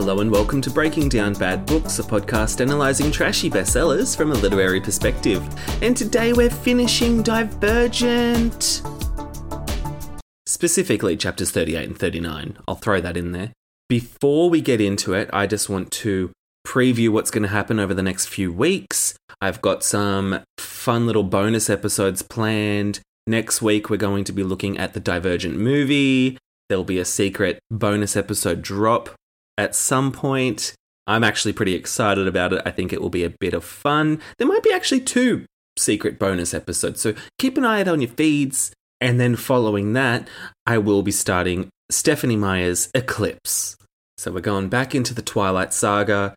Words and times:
Hello 0.00 0.20
and 0.20 0.30
welcome 0.30 0.60
to 0.60 0.70
Breaking 0.70 1.08
Down 1.08 1.34
Bad 1.34 1.66
Books, 1.66 1.98
a 1.98 2.04
podcast 2.04 2.60
analysing 2.60 3.10
trashy 3.10 3.50
bestsellers 3.50 4.16
from 4.16 4.30
a 4.30 4.36
literary 4.36 4.80
perspective. 4.80 5.42
And 5.82 5.96
today 5.96 6.32
we're 6.32 6.50
finishing 6.50 7.20
Divergent. 7.20 8.82
Specifically, 10.46 11.16
chapters 11.16 11.50
38 11.50 11.88
and 11.88 11.98
39. 11.98 12.58
I'll 12.68 12.76
throw 12.76 13.00
that 13.00 13.16
in 13.16 13.32
there. 13.32 13.52
Before 13.88 14.48
we 14.48 14.60
get 14.60 14.80
into 14.80 15.14
it, 15.14 15.28
I 15.32 15.48
just 15.48 15.68
want 15.68 15.90
to 15.90 16.30
preview 16.64 17.08
what's 17.08 17.32
going 17.32 17.42
to 17.42 17.48
happen 17.48 17.80
over 17.80 17.92
the 17.92 18.00
next 18.00 18.26
few 18.26 18.52
weeks. 18.52 19.16
I've 19.40 19.60
got 19.60 19.82
some 19.82 20.44
fun 20.58 21.06
little 21.06 21.24
bonus 21.24 21.68
episodes 21.68 22.22
planned. 22.22 23.00
Next 23.26 23.60
week, 23.60 23.90
we're 23.90 23.96
going 23.96 24.22
to 24.22 24.32
be 24.32 24.44
looking 24.44 24.78
at 24.78 24.94
the 24.94 25.00
Divergent 25.00 25.58
movie. 25.58 26.38
There'll 26.68 26.84
be 26.84 27.00
a 27.00 27.04
secret 27.04 27.58
bonus 27.68 28.16
episode 28.16 28.62
drop 28.62 29.10
at 29.58 29.74
some 29.74 30.12
point. 30.12 30.72
I'm 31.06 31.24
actually 31.24 31.52
pretty 31.52 31.74
excited 31.74 32.26
about 32.26 32.52
it. 32.52 32.62
I 32.64 32.70
think 32.70 32.92
it 32.92 33.02
will 33.02 33.10
be 33.10 33.24
a 33.24 33.30
bit 33.30 33.54
of 33.54 33.64
fun. 33.64 34.20
There 34.38 34.48
might 34.48 34.62
be 34.62 34.72
actually 34.72 35.00
two 35.00 35.44
secret 35.76 36.18
bonus 36.18 36.54
episodes, 36.54 37.00
so 37.00 37.14
keep 37.38 37.58
an 37.58 37.64
eye 37.64 37.80
out 37.80 37.88
on 37.88 38.00
your 38.00 38.10
feeds. 38.10 38.72
And 39.00 39.20
then 39.20 39.36
following 39.36 39.92
that, 39.92 40.28
I 40.66 40.78
will 40.78 41.02
be 41.02 41.12
starting 41.12 41.68
Stephenie 41.90 42.36
Meyer's 42.36 42.90
Eclipse. 42.94 43.76
So 44.16 44.32
we're 44.32 44.40
going 44.40 44.68
back 44.68 44.94
into 44.94 45.14
the 45.14 45.22
Twilight 45.22 45.72
Saga. 45.72 46.34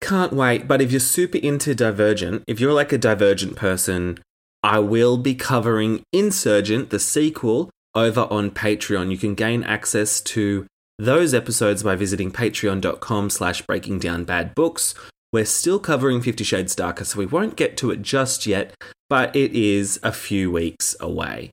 Can't 0.00 0.32
wait, 0.32 0.68
but 0.68 0.80
if 0.80 0.92
you're 0.92 1.00
super 1.00 1.38
into 1.38 1.74
Divergent, 1.74 2.44
if 2.46 2.60
you're 2.60 2.72
like 2.72 2.92
a 2.92 2.98
Divergent 2.98 3.56
person, 3.56 4.18
I 4.62 4.78
will 4.78 5.16
be 5.16 5.34
covering 5.34 6.02
Insurgent, 6.12 6.90
the 6.90 7.00
sequel, 7.00 7.70
over 7.94 8.28
on 8.30 8.50
Patreon. 8.50 9.10
You 9.10 9.18
can 9.18 9.34
gain 9.34 9.64
access 9.64 10.20
to 10.22 10.66
those 11.00 11.32
episodes 11.32 11.82
by 11.82 11.96
visiting 11.96 12.30
patreon.com 12.30 13.30
slash 13.30 13.62
breaking 13.62 13.98
down 13.98 14.24
bad 14.24 14.54
books. 14.54 14.94
We're 15.32 15.44
still 15.44 15.78
covering 15.78 16.20
Fifty 16.20 16.44
Shades 16.44 16.74
Darker, 16.74 17.04
so 17.04 17.18
we 17.18 17.26
won't 17.26 17.56
get 17.56 17.76
to 17.78 17.90
it 17.90 18.02
just 18.02 18.46
yet, 18.46 18.74
but 19.08 19.34
it 19.34 19.52
is 19.52 19.98
a 20.02 20.12
few 20.12 20.50
weeks 20.50 20.96
away. 21.00 21.50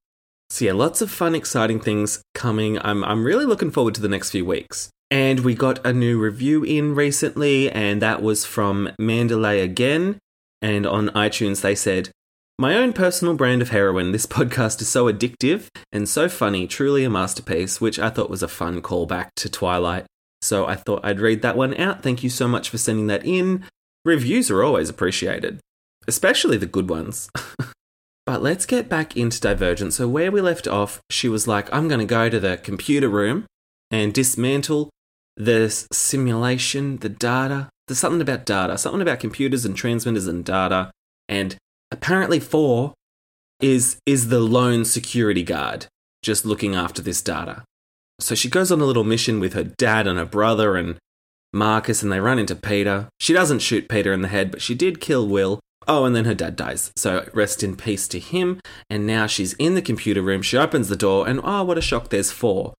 So 0.49 0.65
yeah, 0.65 0.73
lots 0.73 1.01
of 1.01 1.11
fun, 1.11 1.35
exciting 1.35 1.79
things 1.79 2.21
coming. 2.33 2.79
I'm 2.79 3.03
I'm 3.03 3.23
really 3.23 3.45
looking 3.45 3.71
forward 3.71 3.95
to 3.95 4.01
the 4.01 4.07
next 4.07 4.31
few 4.31 4.45
weeks. 4.45 4.89
And 5.09 5.39
we 5.41 5.55
got 5.55 5.85
a 5.85 5.93
new 5.93 6.19
review 6.19 6.63
in 6.63 6.93
recently, 6.93 7.71
and 7.71 8.01
that 8.01 8.21
was 8.21 8.45
from 8.45 8.89
Mandalay 8.99 9.61
again. 9.61 10.17
And 10.61 10.85
on 10.85 11.09
iTunes, 11.09 11.61
they 11.61 11.75
said, 11.75 12.09
My 12.59 12.75
own 12.75 12.91
personal 12.91 13.35
brand 13.35 13.61
of 13.61 13.69
heroin, 13.69 14.11
this 14.13 14.25
podcast 14.37 14.81
is 14.81 14.87
so 14.89 15.11
addictive 15.11 15.67
and 15.91 16.09
so 16.09 16.27
funny, 16.27 16.65
truly 16.65 17.03
a 17.03 17.09
masterpiece, 17.09 17.79
which 17.79 17.99
I 17.99 18.09
thought 18.09 18.31
was 18.31 18.41
a 18.41 18.47
fun 18.47 18.81
callback 18.81 19.29
to 19.35 19.49
Twilight. 19.49 20.05
So 20.41 20.65
I 20.65 20.75
thought 20.75 21.05
I'd 21.05 21.19
read 21.19 21.43
that 21.43 21.55
one 21.55 21.75
out. 21.75 22.01
Thank 22.01 22.23
you 22.23 22.31
so 22.31 22.47
much 22.47 22.69
for 22.69 22.79
sending 22.79 23.07
that 23.07 23.23
in. 23.23 23.63
Reviews 24.05 24.49
are 24.49 24.63
always 24.63 24.89
appreciated, 24.89 25.59
especially 26.07 26.57
the 26.57 26.65
good 26.65 26.89
ones. 26.89 27.29
but 28.25 28.41
let's 28.41 28.65
get 28.65 28.89
back 28.89 29.15
into 29.15 29.39
Divergent. 29.39 29.93
So, 29.93 30.07
where 30.07 30.31
we 30.31 30.41
left 30.41 30.67
off, 30.67 30.99
she 31.11 31.29
was 31.29 31.47
like, 31.47 31.71
I'm 31.71 31.87
going 31.87 31.99
to 31.99 32.05
go 32.05 32.27
to 32.27 32.39
the 32.39 32.57
computer 32.57 33.09
room 33.09 33.45
and 33.91 34.13
dismantle 34.13 34.89
the 35.35 35.69
simulation, 35.91 36.97
the 36.97 37.09
data. 37.09 37.69
There's 37.87 37.99
something 37.99 38.21
about 38.21 38.45
data, 38.45 38.77
something 38.77 39.01
about 39.01 39.19
computers 39.19 39.65
and 39.65 39.75
transmitters 39.75 40.27
and 40.27 40.43
data. 40.43 40.91
And 41.29 41.57
apparently, 41.91 42.39
four 42.39 42.93
is 43.59 43.97
is 44.05 44.29
the 44.29 44.39
lone 44.39 44.85
security 44.85 45.43
guard 45.43 45.87
just 46.23 46.45
looking 46.45 46.75
after 46.75 47.01
this 47.01 47.21
data. 47.21 47.63
So 48.19 48.35
she 48.35 48.49
goes 48.49 48.71
on 48.71 48.81
a 48.81 48.85
little 48.85 49.03
mission 49.03 49.39
with 49.39 49.53
her 49.53 49.63
dad 49.63 50.07
and 50.07 50.17
her 50.17 50.25
brother 50.25 50.75
and 50.75 50.97
Marcus, 51.53 52.03
and 52.03 52.11
they 52.11 52.19
run 52.19 52.39
into 52.39 52.55
Peter. 52.55 53.09
She 53.19 53.33
doesn't 53.33 53.59
shoot 53.59 53.89
Peter 53.89 54.11
in 54.11 54.21
the 54.21 54.27
head, 54.27 54.51
but 54.51 54.61
she 54.61 54.75
did 54.75 54.99
kill 54.99 55.27
Will. 55.27 55.59
Oh, 55.87 56.03
and 56.03 56.15
then 56.15 56.25
her 56.25 56.33
dad 56.33 56.55
dies. 56.55 56.91
So 56.97 57.29
rest 57.33 57.63
in 57.63 57.77
peace 57.77 58.07
to 58.09 58.19
him. 58.19 58.59
And 58.89 59.07
now 59.07 59.25
she's 59.27 59.53
in 59.53 59.75
the 59.75 59.81
computer 59.81 60.21
room. 60.21 60.41
She 60.41 60.57
opens 60.57 60.89
the 60.89 60.97
door, 60.97 61.27
and 61.27 61.39
oh, 61.43 61.63
what 61.63 61.77
a 61.77 61.81
shock, 61.81 62.09
there's 62.09 62.31
four 62.31 62.73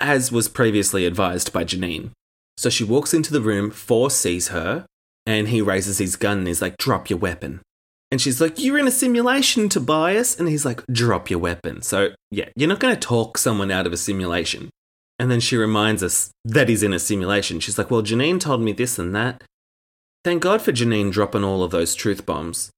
as 0.00 0.30
was 0.30 0.48
previously 0.48 1.06
advised 1.06 1.52
by 1.52 1.64
Janine. 1.64 2.10
So 2.56 2.70
she 2.70 2.84
walks 2.84 3.14
into 3.14 3.32
the 3.32 3.40
room, 3.40 3.70
Four 3.70 4.10
sees 4.10 4.48
her, 4.48 4.86
and 5.26 5.48
he 5.48 5.60
raises 5.60 5.98
his 5.98 6.16
gun 6.16 6.38
and 6.38 6.46
he's 6.46 6.62
like, 6.62 6.76
Drop 6.76 7.10
your 7.10 7.18
weapon. 7.18 7.60
And 8.10 8.20
she's 8.20 8.40
like, 8.40 8.58
You're 8.58 8.78
in 8.78 8.88
a 8.88 8.92
simulation, 8.92 9.68
Tobias. 9.68 10.38
And 10.38 10.48
he's 10.48 10.64
like, 10.64 10.86
Drop 10.86 11.30
your 11.30 11.38
weapon. 11.38 11.82
So, 11.82 12.10
yeah, 12.30 12.48
you're 12.56 12.68
not 12.68 12.80
going 12.80 12.94
to 12.94 13.00
talk 13.00 13.38
someone 13.38 13.70
out 13.70 13.86
of 13.86 13.92
a 13.92 13.98
simulation. 13.98 14.70
And 15.18 15.30
then 15.30 15.40
she 15.40 15.56
reminds 15.56 16.02
us 16.02 16.30
that 16.44 16.68
he's 16.68 16.82
in 16.82 16.92
a 16.92 16.98
simulation. 16.98 17.60
She's 17.60 17.78
like, 17.78 17.90
Well, 17.90 18.02
Janine 18.02 18.40
told 18.40 18.62
me 18.62 18.72
this 18.72 18.98
and 18.98 19.14
that. 19.14 19.42
Thank 20.24 20.42
God 20.42 20.62
for 20.62 20.72
Janine 20.72 21.12
dropping 21.12 21.44
all 21.44 21.62
of 21.62 21.70
those 21.70 21.94
truth 21.94 22.24
bombs. 22.26 22.70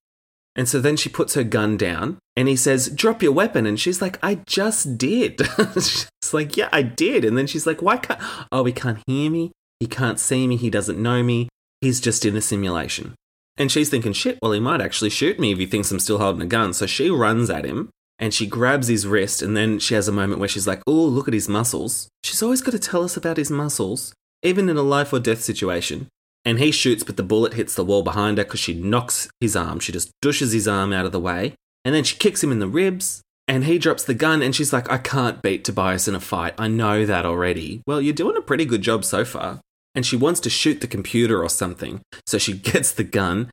And 0.56 0.68
so 0.68 0.80
then 0.80 0.96
she 0.96 1.08
puts 1.08 1.34
her 1.34 1.44
gun 1.44 1.76
down 1.76 2.18
and 2.36 2.48
he 2.48 2.56
says, 2.56 2.88
Drop 2.88 3.22
your 3.22 3.32
weapon. 3.32 3.66
And 3.66 3.78
she's 3.78 4.02
like, 4.02 4.18
I 4.22 4.36
just 4.46 4.98
did. 4.98 5.40
she's 5.74 6.08
like, 6.32 6.56
Yeah, 6.56 6.68
I 6.72 6.82
did. 6.82 7.24
And 7.24 7.38
then 7.38 7.46
she's 7.46 7.66
like, 7.66 7.82
Why 7.82 7.98
can't. 7.98 8.20
Oh, 8.50 8.64
he 8.64 8.72
can't 8.72 9.02
hear 9.06 9.30
me. 9.30 9.52
He 9.78 9.86
can't 9.86 10.18
see 10.18 10.46
me. 10.46 10.56
He 10.56 10.70
doesn't 10.70 11.00
know 11.00 11.22
me. 11.22 11.48
He's 11.80 12.00
just 12.00 12.26
in 12.26 12.36
a 12.36 12.40
simulation. 12.40 13.14
And 13.60 13.70
she's 13.70 13.90
thinking, 13.90 14.14
Shit, 14.14 14.38
well, 14.40 14.52
he 14.52 14.58
might 14.58 14.80
actually 14.80 15.10
shoot 15.10 15.38
me 15.38 15.52
if 15.52 15.58
he 15.58 15.66
thinks 15.66 15.90
I'm 15.90 16.00
still 16.00 16.18
holding 16.18 16.40
a 16.40 16.46
gun. 16.46 16.72
So 16.72 16.86
she 16.86 17.10
runs 17.10 17.50
at 17.50 17.66
him 17.66 17.90
and 18.18 18.32
she 18.32 18.46
grabs 18.46 18.88
his 18.88 19.06
wrist. 19.06 19.42
And 19.42 19.54
then 19.54 19.78
she 19.78 19.94
has 19.94 20.08
a 20.08 20.12
moment 20.12 20.40
where 20.40 20.48
she's 20.48 20.66
like, 20.66 20.82
Oh, 20.86 20.92
look 20.92 21.28
at 21.28 21.34
his 21.34 21.48
muscles. 21.48 22.08
She's 22.24 22.42
always 22.42 22.62
got 22.62 22.70
to 22.70 22.78
tell 22.78 23.04
us 23.04 23.18
about 23.18 23.36
his 23.36 23.50
muscles, 23.50 24.14
even 24.42 24.70
in 24.70 24.78
a 24.78 24.82
life 24.82 25.12
or 25.12 25.20
death 25.20 25.42
situation. 25.42 26.08
And 26.42 26.58
he 26.58 26.70
shoots, 26.70 27.04
but 27.04 27.18
the 27.18 27.22
bullet 27.22 27.52
hits 27.52 27.74
the 27.74 27.84
wall 27.84 28.02
behind 28.02 28.38
her 28.38 28.44
because 28.44 28.60
she 28.60 28.72
knocks 28.72 29.28
his 29.40 29.54
arm. 29.54 29.78
She 29.78 29.92
just 29.92 30.10
dushes 30.22 30.52
his 30.52 30.66
arm 30.66 30.94
out 30.94 31.04
of 31.04 31.12
the 31.12 31.20
way. 31.20 31.52
And 31.84 31.94
then 31.94 32.04
she 32.04 32.16
kicks 32.16 32.42
him 32.42 32.52
in 32.52 32.60
the 32.60 32.66
ribs. 32.66 33.20
And 33.46 33.64
he 33.64 33.78
drops 33.78 34.04
the 34.04 34.14
gun 34.14 34.40
and 34.40 34.56
she's 34.56 34.72
like, 34.72 34.90
I 34.90 34.96
can't 34.96 35.42
beat 35.42 35.64
Tobias 35.64 36.08
in 36.08 36.14
a 36.14 36.20
fight. 36.20 36.54
I 36.56 36.68
know 36.68 37.04
that 37.04 37.26
already. 37.26 37.82
Well, 37.86 38.00
you're 38.00 38.14
doing 38.14 38.38
a 38.38 38.42
pretty 38.42 38.64
good 38.64 38.80
job 38.80 39.04
so 39.04 39.22
far. 39.22 39.60
And 39.94 40.06
she 40.06 40.16
wants 40.16 40.40
to 40.40 40.50
shoot 40.50 40.80
the 40.80 40.86
computer 40.86 41.42
or 41.42 41.48
something. 41.48 42.00
So 42.26 42.38
she 42.38 42.52
gets 42.70 42.92
the 42.92 43.04
gun, 43.04 43.50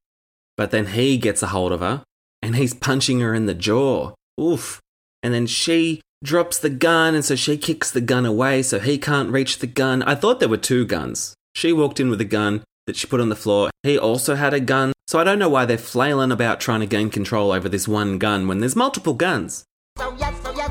but 0.55 0.71
then 0.71 0.87
he 0.87 1.17
gets 1.17 1.43
a 1.43 1.47
hold 1.47 1.71
of 1.71 1.81
her 1.81 2.03
and 2.41 2.55
he's 2.55 2.73
punching 2.73 3.19
her 3.19 3.33
in 3.33 3.45
the 3.45 3.53
jaw. 3.53 4.13
Oof. 4.39 4.79
And 5.23 5.33
then 5.33 5.47
she 5.47 6.01
drops 6.23 6.57
the 6.59 6.69
gun 6.69 7.15
and 7.15 7.23
so 7.23 7.35
she 7.35 7.57
kicks 7.57 7.91
the 7.91 8.01
gun 8.01 8.25
away 8.25 8.63
so 8.63 8.79
he 8.79 8.97
can't 8.97 9.31
reach 9.31 9.59
the 9.59 9.67
gun. 9.67 10.03
I 10.03 10.15
thought 10.15 10.39
there 10.39 10.49
were 10.49 10.57
two 10.57 10.85
guns. 10.85 11.35
She 11.55 11.73
walked 11.73 11.99
in 11.99 12.09
with 12.09 12.21
a 12.21 12.25
gun 12.25 12.63
that 12.85 12.95
she 12.95 13.07
put 13.07 13.19
on 13.19 13.29
the 13.29 13.35
floor. 13.35 13.69
He 13.83 13.97
also 13.97 14.35
had 14.35 14.53
a 14.53 14.59
gun. 14.59 14.93
So 15.07 15.19
I 15.19 15.23
don't 15.23 15.39
know 15.39 15.49
why 15.49 15.65
they're 15.65 15.77
flailing 15.77 16.31
about 16.31 16.59
trying 16.59 16.81
to 16.81 16.85
gain 16.85 17.09
control 17.09 17.51
over 17.51 17.69
this 17.69 17.87
one 17.87 18.17
gun 18.17 18.47
when 18.47 18.59
there's 18.59 18.75
multiple 18.75 19.13
guns. 19.13 19.63
So 19.97 20.15
yes, 20.17 20.41
so 20.43 20.51
yes, 20.51 20.69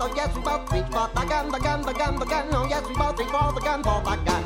oh 0.00 0.12
yes, 0.14 0.34
we 0.34 0.42
both, 0.42 0.72
we 0.72 0.80
both 0.80 0.82
reach 0.82 0.92
for 0.92 1.08
the 1.14 1.26
gun, 1.26 1.50
the 1.50 1.58
gun, 1.58 1.82
the 1.82 1.92
gun, 1.92 2.18
the 2.18 2.24
gun. 2.24 2.48
Oh 2.52 2.66
yes, 2.68 2.88
we 2.88 2.94
both 2.94 3.18
reach 3.18 3.28
for 3.28 3.52
the 3.52 3.60
gun, 3.60 3.82
for 3.82 4.00
the 4.02 4.16
gun. 4.24 4.44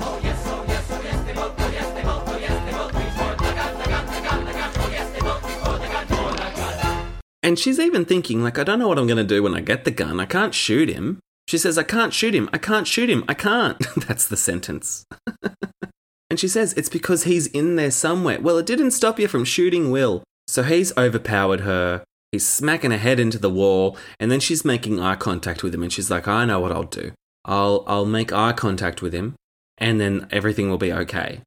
Oh 0.00 0.20
yes, 0.22 0.42
oh 0.46 0.64
yes, 0.68 0.90
oh 0.90 1.00
yes, 1.02 1.24
they 1.24 1.32
both, 1.32 1.60
oh 1.60 1.70
yes, 1.70 1.90
they 1.92 2.02
both, 2.02 2.28
oh 2.28 2.38
yes, 2.38 2.64
they 2.64 2.72
both 2.72 2.94
reach 2.94 3.14
for 3.14 3.34
the 3.36 3.52
gun, 3.54 3.78
the 3.78 3.88
gun, 3.88 4.06
the 4.06 4.20
gun, 4.20 4.44
the 4.44 4.52
gun. 4.52 4.72
Oh 4.76 4.90
yes, 4.90 5.10
they 5.12 5.20
both 5.20 5.44
reach 5.44 5.56
for 5.56 5.78
the 5.78 5.88
gun, 5.88 6.06
for 6.06 6.32
the 6.32 6.82
gun. 6.82 7.12
And 7.42 7.58
she's 7.58 7.80
even 7.80 8.04
thinking, 8.04 8.42
like, 8.42 8.58
I 8.58 8.64
don't 8.64 8.78
know 8.78 8.88
what 8.88 8.98
I'm 8.98 9.06
going 9.06 9.16
to 9.16 9.24
do 9.24 9.42
when 9.42 9.54
I 9.54 9.60
get 9.60 9.84
the 9.84 9.90
gun. 9.90 10.20
I 10.20 10.26
can't 10.26 10.54
shoot 10.54 10.88
him. 10.88 11.18
She 11.48 11.58
says, 11.58 11.76
I 11.76 11.82
can't 11.82 12.14
shoot 12.14 12.34
him. 12.34 12.48
I 12.52 12.58
can't 12.58 12.86
shoot 12.86 13.10
him. 13.10 13.24
I 13.28 13.34
can't. 13.34 13.78
That's 14.06 14.28
the 14.28 14.36
sentence. 14.36 15.04
and 16.30 16.38
she 16.38 16.46
says, 16.46 16.72
it's 16.74 16.88
because 16.88 17.24
he's 17.24 17.48
in 17.48 17.74
there 17.74 17.90
somewhere. 17.90 18.40
Well, 18.40 18.58
it 18.58 18.66
didn't 18.66 18.92
stop 18.92 19.18
you 19.18 19.26
from 19.26 19.44
shooting 19.44 19.90
Will. 19.90 20.22
So 20.46 20.62
he's 20.62 20.96
overpowered 20.96 21.60
her. 21.62 22.04
He's 22.32 22.46
smacking 22.46 22.90
her 22.90 22.98
head 22.98 23.20
into 23.20 23.38
the 23.38 23.50
wall. 23.50 23.96
And 24.18 24.30
then 24.30 24.40
she's 24.40 24.64
making 24.64 24.98
eye 24.98 25.16
contact 25.16 25.62
with 25.62 25.74
him. 25.74 25.82
And 25.82 25.92
she's 25.92 26.10
like, 26.10 26.26
I 26.26 26.44
know 26.44 26.58
what 26.58 26.72
I'll 26.72 26.82
do. 26.82 27.12
I'll, 27.44 27.84
I'll 27.86 28.06
make 28.06 28.32
eye 28.32 28.52
contact 28.52 29.02
with 29.02 29.12
him. 29.12 29.34
And 29.78 30.00
then 30.00 30.26
everything 30.30 30.70
will 30.70 30.78
be 30.78 30.92
okay. 30.92 31.42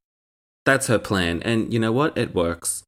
That's 0.65 0.87
her 0.87 0.99
plan. 0.99 1.41
And 1.43 1.73
you 1.73 1.79
know 1.79 1.91
what? 1.91 2.17
It 2.17 2.35
works. 2.35 2.83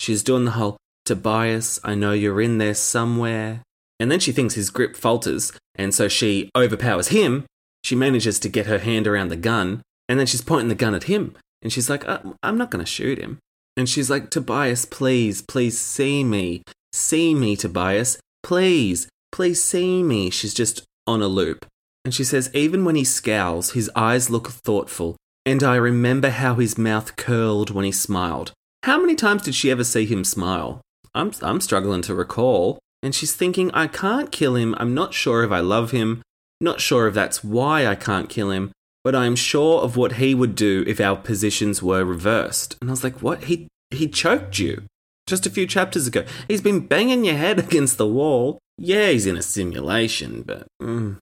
She's 0.00 0.22
doing 0.22 0.44
the 0.44 0.52
whole, 0.52 0.76
Tobias, 1.04 1.80
I 1.84 1.94
know 1.94 2.12
you're 2.12 2.40
in 2.40 2.58
there 2.58 2.74
somewhere. 2.74 3.62
And 3.98 4.10
then 4.10 4.20
she 4.20 4.32
thinks 4.32 4.54
his 4.54 4.70
grip 4.70 4.96
falters, 4.96 5.52
and 5.74 5.94
so 5.94 6.06
she 6.08 6.50
overpowers 6.56 7.08
him. 7.08 7.46
She 7.82 7.94
manages 7.94 8.38
to 8.40 8.48
get 8.48 8.66
her 8.66 8.78
hand 8.78 9.06
around 9.06 9.28
the 9.28 9.36
gun, 9.36 9.80
and 10.08 10.18
then 10.18 10.26
she's 10.26 10.42
pointing 10.42 10.68
the 10.68 10.74
gun 10.74 10.94
at 10.94 11.04
him. 11.04 11.34
And 11.62 11.72
she's 11.72 11.88
like, 11.88 12.06
uh, 12.06 12.18
I'm 12.42 12.58
not 12.58 12.70
going 12.70 12.84
to 12.84 12.90
shoot 12.90 13.18
him. 13.18 13.38
And 13.76 13.88
she's 13.88 14.10
like, 14.10 14.30
Tobias, 14.30 14.84
please, 14.84 15.40
please 15.40 15.80
see 15.80 16.24
me. 16.24 16.62
See 16.96 17.34
me, 17.34 17.56
Tobias. 17.56 18.16
Please, 18.42 19.06
please 19.30 19.62
see 19.62 20.02
me. 20.02 20.30
She's 20.30 20.54
just 20.54 20.82
on 21.06 21.20
a 21.20 21.28
loop. 21.28 21.66
And 22.06 22.14
she 22.14 22.24
says, 22.24 22.50
even 22.54 22.86
when 22.86 22.94
he 22.94 23.04
scowls, 23.04 23.72
his 23.72 23.90
eyes 23.94 24.30
look 24.30 24.48
thoughtful, 24.48 25.14
and 25.44 25.62
I 25.62 25.76
remember 25.76 26.30
how 26.30 26.54
his 26.54 26.78
mouth 26.78 27.16
curled 27.16 27.68
when 27.68 27.84
he 27.84 27.92
smiled. 27.92 28.52
How 28.84 28.98
many 28.98 29.14
times 29.14 29.42
did 29.42 29.54
she 29.54 29.70
ever 29.70 29.84
see 29.84 30.06
him 30.06 30.24
smile? 30.24 30.80
I'm, 31.14 31.32
I'm 31.42 31.60
struggling 31.60 32.00
to 32.00 32.14
recall. 32.14 32.78
And 33.02 33.14
she's 33.14 33.34
thinking, 33.34 33.70
I 33.72 33.88
can't 33.88 34.32
kill 34.32 34.56
him. 34.56 34.74
I'm 34.78 34.94
not 34.94 35.12
sure 35.12 35.44
if 35.44 35.50
I 35.50 35.60
love 35.60 35.90
him. 35.90 36.22
Not 36.62 36.80
sure 36.80 37.08
if 37.08 37.14
that's 37.14 37.44
why 37.44 37.86
I 37.86 37.94
can't 37.94 38.30
kill 38.30 38.50
him. 38.50 38.72
But 39.04 39.14
I'm 39.14 39.36
sure 39.36 39.82
of 39.82 39.98
what 39.98 40.12
he 40.12 40.34
would 40.34 40.54
do 40.54 40.82
if 40.86 40.98
our 40.98 41.16
positions 41.16 41.82
were 41.82 42.06
reversed. 42.06 42.78
And 42.80 42.88
I 42.88 42.92
was 42.92 43.04
like, 43.04 43.20
what? 43.20 43.44
He, 43.44 43.68
he 43.90 44.08
choked 44.08 44.58
you 44.58 44.84
just 45.26 45.46
a 45.46 45.50
few 45.50 45.66
chapters 45.66 46.06
ago. 46.06 46.24
He's 46.48 46.60
been 46.60 46.86
banging 46.86 47.24
your 47.24 47.36
head 47.36 47.58
against 47.66 47.98
the 47.98 48.06
wall. 48.06 48.58
Yeah, 48.78 49.10
he's 49.10 49.26
in 49.26 49.36
a 49.36 49.42
simulation, 49.42 50.42
but 50.42 50.66
mm, 50.80 51.18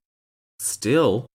still. 0.59 1.25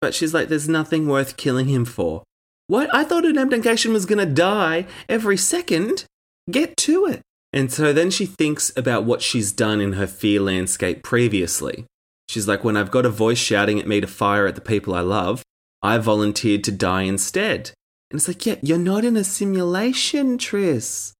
But 0.00 0.14
she's 0.14 0.32
like, 0.32 0.48
there's 0.48 0.68
nothing 0.68 1.06
worth 1.06 1.36
killing 1.36 1.68
him 1.68 1.84
for. 1.84 2.22
What? 2.66 2.94
I 2.94 3.04
thought 3.04 3.24
an 3.24 3.38
abnegation 3.38 3.92
was 3.92 4.06
to 4.06 4.26
die 4.26 4.86
every 5.08 5.36
second. 5.36 6.04
Get 6.50 6.76
to 6.78 7.06
it. 7.06 7.20
And 7.52 7.72
so 7.72 7.92
then 7.92 8.10
she 8.10 8.26
thinks 8.26 8.72
about 8.76 9.04
what 9.04 9.22
she's 9.22 9.52
done 9.52 9.80
in 9.80 9.94
her 9.94 10.06
fear 10.06 10.40
landscape 10.40 11.02
previously. 11.02 11.84
She's 12.28 12.46
like, 12.46 12.62
when 12.62 12.76
I've 12.76 12.92
got 12.92 13.04
a 13.04 13.10
voice 13.10 13.38
shouting 13.38 13.80
at 13.80 13.88
me 13.88 14.00
to 14.00 14.06
fire 14.06 14.46
at 14.46 14.54
the 14.54 14.60
people 14.60 14.94
I 14.94 15.00
love, 15.00 15.42
I 15.82 15.98
volunteered 15.98 16.62
to 16.64 16.72
die 16.72 17.02
instead. 17.02 17.72
And 18.10 18.18
it's 18.18 18.28
like, 18.28 18.46
yeah, 18.46 18.56
you're 18.62 18.78
not 18.78 19.04
in 19.04 19.16
a 19.16 19.24
simulation, 19.24 20.38
Tris. 20.38 21.12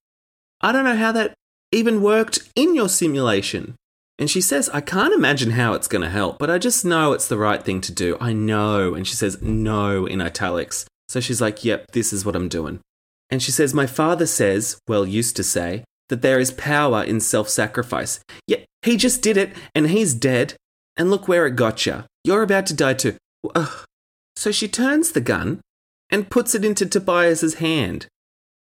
I 0.61 0.73
don't 0.73 0.85
know 0.85 0.97
how 0.97 1.13
that 1.13 1.35
even 1.73 2.03
worked 2.03 2.41
in 2.55 2.75
your 2.75 2.89
simulation. 2.89 3.75
And 4.19 4.31
she 4.31 4.41
says, 4.41 4.69
I 4.71 4.83
can't 4.83 5.15
imagine 5.15 5.53
how 5.53 5.73
it's 5.73 5.89
going 5.89 6.03
to 6.03 6.11
help, 6.11 6.39
but 6.39 6.51
I 6.51 6.59
just 6.59 6.85
know 6.85 7.13
it's 7.13 7.29
the 7.29 7.39
right 7.39 7.63
thing 7.63 7.81
to 7.83 7.93
do. 7.93 8.19
I 8.21 8.35
know. 8.35 8.95
And 8.95 9.07
she 9.07 9.15
says, 9.15 9.41
no, 9.41 10.05
in 10.05 10.21
italics. 10.21 10.85
So 11.09 11.21
she's 11.21 11.41
like, 11.41 11.65
yep, 11.65 11.91
this 11.93 12.13
is 12.13 12.25
what 12.25 12.37
I'm 12.37 12.49
doing. 12.49 12.81
And 13.31 13.43
she 13.43 13.53
says, 13.53 13.73
My 13.73 13.87
father 13.87 14.27
says, 14.27 14.79
well, 14.89 15.07
used 15.07 15.37
to 15.37 15.45
say, 15.45 15.85
that 16.11 16.23
there 16.23 16.39
is 16.39 16.51
power 16.53 17.03
in 17.03 17.21
self 17.21 17.49
sacrifice. 17.49 18.21
Yet 18.47 18.67
he 18.83 18.99
just 18.99 19.23
did 19.23 19.39
it 19.39 19.57
and 19.75 19.89
he's 19.89 20.13
dead. 20.13 20.55
And 20.97 21.11
look 21.11 21.29
where 21.29 21.47
it 21.47 21.57
got 21.57 21.87
you. 21.87 22.05
You're 22.25 22.43
about 22.43 22.67
to 22.67 22.75
die 22.75 22.95
too. 22.95 23.17
Ugh. 23.55 23.85
So 24.37 24.53
she 24.53 24.69
turns 24.69 25.13
the 25.13 25.21
gun 25.21 25.61
and 26.11 26.29
puts 26.29 26.55
it 26.55 26.65
into 26.65 26.85
Tobias's 26.85 27.55
hand. 27.55 28.07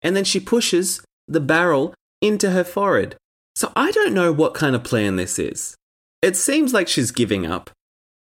And 0.02 0.14
then 0.14 0.24
she 0.24 0.40
pushes 0.40 1.00
the 1.28 1.40
barrel 1.40 1.94
into 2.20 2.50
her 2.50 2.64
forehead. 2.64 3.16
So 3.54 3.72
I 3.74 3.90
don't 3.90 4.14
know 4.14 4.32
what 4.32 4.54
kind 4.54 4.76
of 4.76 4.84
plan 4.84 5.16
this 5.16 5.38
is. 5.38 5.74
It 6.22 6.36
seems 6.36 6.74
like 6.74 6.88
she's 6.88 7.10
giving 7.10 7.46
up. 7.46 7.70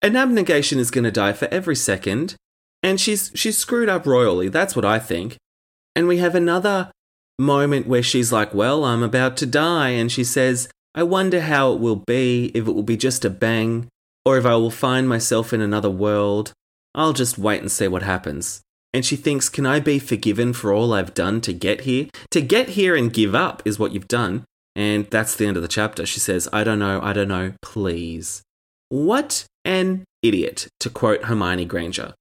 An 0.02 0.16
abnegation 0.16 0.80
is 0.80 0.92
going 0.92 1.04
to 1.04 1.12
die 1.12 1.34
for 1.34 1.48
every 1.52 1.76
second, 1.76 2.36
and 2.82 3.00
she's 3.00 3.32
she's 3.36 3.58
screwed 3.58 3.90
up 3.90 4.06
royally. 4.06 4.48
That's 4.50 4.76
what 4.76 4.86
I 4.86 5.00
think. 5.00 5.38
And 5.96 6.08
we 6.08 6.18
have 6.18 6.36
another 6.36 6.92
moment 7.38 7.88
where 7.88 8.04
she's 8.04 8.32
like, 8.32 8.54
Well, 8.54 8.86
I'm 8.86 9.04
about 9.04 9.38
to 9.38 9.46
die. 9.46 9.90
And 9.90 10.12
she 10.12 10.24
says, 10.24 10.70
I 10.96 11.04
wonder 11.04 11.42
how 11.42 11.74
it 11.74 11.80
will 11.80 11.98
be, 12.08 12.52
if 12.54 12.68
it 12.68 12.72
will 12.72 12.84
be 12.84 12.98
just 12.98 13.26
a 13.26 13.30
bang, 13.30 13.88
or 14.26 14.38
if 14.38 14.46
I 14.46 14.56
will 14.56 14.72
find 14.72 15.08
myself 15.08 15.54
in 15.54 15.62
another 15.62 15.90
world. 15.90 16.54
I'll 16.96 17.14
just 17.14 17.38
wait 17.38 17.62
and 17.62 17.72
see 17.72 17.88
what 17.88 18.02
happens. 18.02 18.62
And 18.94 19.06
she 19.06 19.16
thinks, 19.16 19.50
Can 19.50 19.66
I 19.66 19.80
be 19.80 20.00
forgiven 20.00 20.54
for 20.54 20.74
all 20.74 20.94
I've 20.94 21.14
done 21.14 21.42
to 21.42 21.54
get 21.54 21.82
here? 21.82 22.08
To 22.32 22.42
get 22.42 22.70
here 22.70 22.96
and 22.96 23.14
give 23.14 23.36
up 23.36 23.62
is 23.66 23.80
what 23.80 23.92
you've 23.92 24.08
done. 24.08 24.46
And 24.76 25.06
that's 25.08 25.36
the 25.36 25.46
end 25.46 25.58
of 25.58 25.64
the 25.64 25.68
chapter. 25.68 26.06
She 26.06 26.20
says, 26.20 26.48
I 26.54 26.64
don't 26.64 26.80
know, 26.80 27.00
I 27.02 27.14
don't 27.14 27.28
know, 27.28 27.54
please. 27.62 28.42
What 28.90 29.46
an 29.66 30.06
idiot, 30.24 30.68
to 30.80 30.90
quote 30.90 31.26
Hermione 31.26 31.66
Granger. 31.66 32.14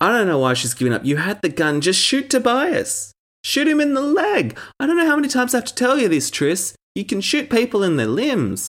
I 0.00 0.10
don't 0.10 0.26
know 0.26 0.38
why 0.38 0.54
she's 0.54 0.74
giving 0.74 0.92
up. 0.92 1.04
You 1.04 1.16
had 1.18 1.42
the 1.42 1.48
gun, 1.48 1.80
just 1.80 2.00
shoot 2.00 2.30
Tobias. 2.30 3.12
Shoot 3.44 3.68
him 3.68 3.80
in 3.80 3.94
the 3.94 4.00
leg. 4.00 4.58
I 4.78 4.86
don't 4.86 4.96
know 4.96 5.06
how 5.06 5.16
many 5.16 5.28
times 5.28 5.54
I 5.54 5.58
have 5.58 5.66
to 5.66 5.74
tell 5.74 5.98
you 5.98 6.08
this, 6.08 6.30
Tris. 6.30 6.74
You 6.94 7.04
can 7.04 7.20
shoot 7.20 7.50
people 7.50 7.82
in 7.82 7.96
their 7.96 8.06
limbs. 8.06 8.68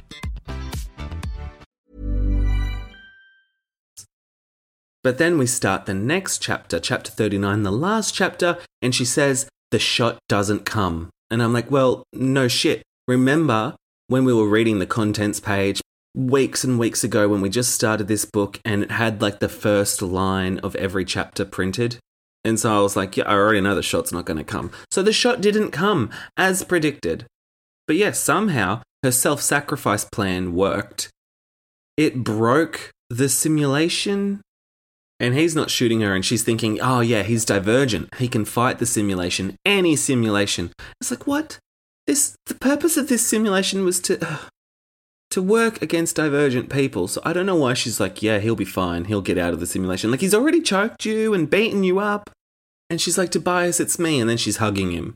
But 5.03 5.17
then 5.17 5.37
we 5.37 5.47
start 5.47 5.85
the 5.85 5.93
next 5.93 6.41
chapter, 6.41 6.79
chapter 6.79 7.11
39, 7.11 7.63
the 7.63 7.71
last 7.71 8.13
chapter, 8.13 8.59
and 8.81 8.93
she 8.93 9.05
says, 9.05 9.49
The 9.71 9.79
shot 9.79 10.19
doesn't 10.29 10.65
come. 10.65 11.09
And 11.31 11.41
I'm 11.41 11.53
like, 11.53 11.71
Well, 11.71 12.03
no 12.13 12.47
shit. 12.47 12.83
Remember 13.07 13.75
when 14.07 14.25
we 14.25 14.33
were 14.33 14.47
reading 14.47 14.79
the 14.79 14.85
contents 14.85 15.39
page 15.39 15.81
weeks 16.13 16.63
and 16.63 16.77
weeks 16.77 17.03
ago 17.03 17.27
when 17.27 17.41
we 17.41 17.49
just 17.49 17.73
started 17.73 18.07
this 18.07 18.25
book 18.25 18.59
and 18.65 18.83
it 18.83 18.91
had 18.91 19.21
like 19.21 19.39
the 19.39 19.49
first 19.49 20.01
line 20.01 20.59
of 20.59 20.75
every 20.75 21.05
chapter 21.05 21.45
printed? 21.45 21.97
And 22.43 22.59
so 22.59 22.77
I 22.77 22.81
was 22.81 22.95
like, 22.95 23.17
Yeah, 23.17 23.23
I 23.25 23.33
already 23.33 23.61
know 23.61 23.73
the 23.73 23.81
shot's 23.81 24.11
not 24.11 24.25
going 24.25 24.37
to 24.37 24.43
come. 24.43 24.71
So 24.91 25.01
the 25.01 25.13
shot 25.13 25.41
didn't 25.41 25.71
come 25.71 26.11
as 26.37 26.63
predicted. 26.63 27.25
But 27.87 27.95
yes, 27.95 28.19
somehow 28.19 28.83
her 29.01 29.11
self 29.11 29.41
sacrifice 29.41 30.05
plan 30.05 30.53
worked. 30.53 31.09
It 31.97 32.23
broke 32.23 32.91
the 33.09 33.29
simulation 33.29 34.41
and 35.21 35.35
he's 35.35 35.55
not 35.55 35.69
shooting 35.69 36.01
her 36.01 36.15
and 36.15 36.25
she's 36.25 36.43
thinking 36.43 36.81
oh 36.81 36.99
yeah 36.99 37.21
he's 37.23 37.45
divergent. 37.45 38.13
He 38.15 38.27
can 38.27 38.43
fight 38.43 38.79
the 38.79 38.85
simulation 38.85 39.55
any 39.65 39.95
simulation. 39.95 40.71
It's 40.99 41.11
like 41.11 41.27
what? 41.27 41.59
This 42.07 42.35
the 42.47 42.55
purpose 42.55 42.97
of 42.97 43.07
this 43.07 43.25
simulation 43.25 43.85
was 43.85 43.99
to 44.01 44.17
uh, 44.25 44.39
to 45.29 45.41
work 45.41 45.81
against 45.81 46.15
divergent 46.17 46.69
people. 46.69 47.07
So 47.07 47.21
i 47.23 47.31
don't 47.31 47.45
know 47.45 47.55
why 47.55 47.75
she's 47.75 47.99
like 47.99 48.21
yeah 48.21 48.39
he'll 48.39 48.55
be 48.55 48.65
fine. 48.65 49.05
He'll 49.05 49.21
get 49.21 49.37
out 49.37 49.53
of 49.53 49.59
the 49.59 49.67
simulation. 49.67 50.09
Like 50.11 50.21
he's 50.21 50.35
already 50.35 50.61
choked 50.61 51.05
you 51.05 51.33
and 51.33 51.49
beaten 51.49 51.83
you 51.83 51.99
up. 51.99 52.31
And 52.89 52.99
she's 52.99 53.17
like 53.17 53.29
tobias 53.29 53.79
it's 53.79 53.99
me. 53.99 54.19
And 54.19 54.29
then 54.29 54.37
she's 54.37 54.57
hugging 54.57 54.91
him 54.91 55.15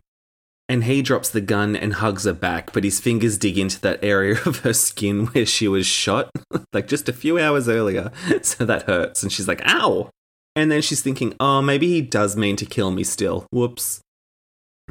and 0.68 0.86
he 0.86 1.02
drops 1.02 1.30
the 1.30 1.42
gun 1.42 1.76
and 1.76 1.94
hugs 1.94 2.24
her 2.24 2.34
back, 2.34 2.74
but 2.74 2.84
his 2.84 3.00
fingers 3.00 3.38
dig 3.38 3.58
into 3.58 3.80
that 3.82 4.04
area 4.04 4.38
of 4.46 4.60
her 4.60 4.74
skin 4.74 5.28
where 5.28 5.46
she 5.46 5.68
was 5.68 5.86
shot, 5.86 6.30
like 6.74 6.88
just 6.88 7.10
a 7.10 7.14
few 7.14 7.40
hours 7.40 7.70
earlier. 7.70 8.12
So 8.44 8.66
that 8.66 8.84
hurts. 8.84 9.24
And 9.24 9.32
she's 9.32 9.48
like, 9.48 9.62
ow. 9.66 10.10
And 10.56 10.72
then 10.72 10.82
she's 10.82 11.02
thinking, 11.02 11.36
oh, 11.40 11.62
maybe 11.62 11.88
he 11.88 12.02
does 12.02 12.38
mean 12.38 12.56
to 12.58 12.66
kill 12.66 12.92
me 12.92 13.04
still. 13.04 13.48
Whoops. 13.52 14.02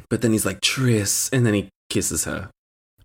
But 0.09 0.21
then 0.21 0.31
he's 0.31 0.45
like, 0.45 0.61
Tris. 0.61 1.29
And 1.31 1.45
then 1.45 1.53
he 1.53 1.69
kisses 1.89 2.25
her. 2.25 2.49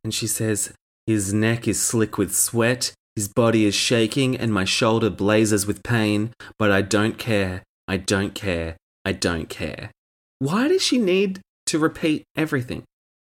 And 0.03 0.13
she 0.13 0.27
says, 0.27 0.73
his 1.07 1.33
neck 1.33 1.69
is 1.69 1.81
slick 1.81 2.19
with 2.19 2.35
sweat, 2.35 2.93
his 3.17 3.29
body 3.29 3.65
is 3.65 3.75
shaking, 3.75 4.37
and 4.37 4.53
my 4.53 4.65
shoulder 4.65 5.11
blazes 5.11 5.67
with 5.67 5.83
pain, 5.83 6.33
but 6.59 6.71
I 6.71 6.83
don't 6.83 7.19
care. 7.19 7.63
I 7.89 7.97
don't 7.97 8.35
care. 8.35 8.77
I 9.05 9.13
don't 9.13 9.49
care. 9.49 9.91
Why 10.39 10.69
does 10.69 10.83
she 10.83 10.99
need 10.99 11.41
to 11.71 11.79
repeat 11.79 12.25
everything? 12.37 12.85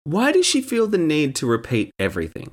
Why 0.04 0.32
does 0.32 0.46
she 0.46 0.62
feel 0.62 0.88
the 0.88 0.98
need 0.98 1.36
to 1.36 1.46
repeat 1.46 1.92
everything? 2.00 2.52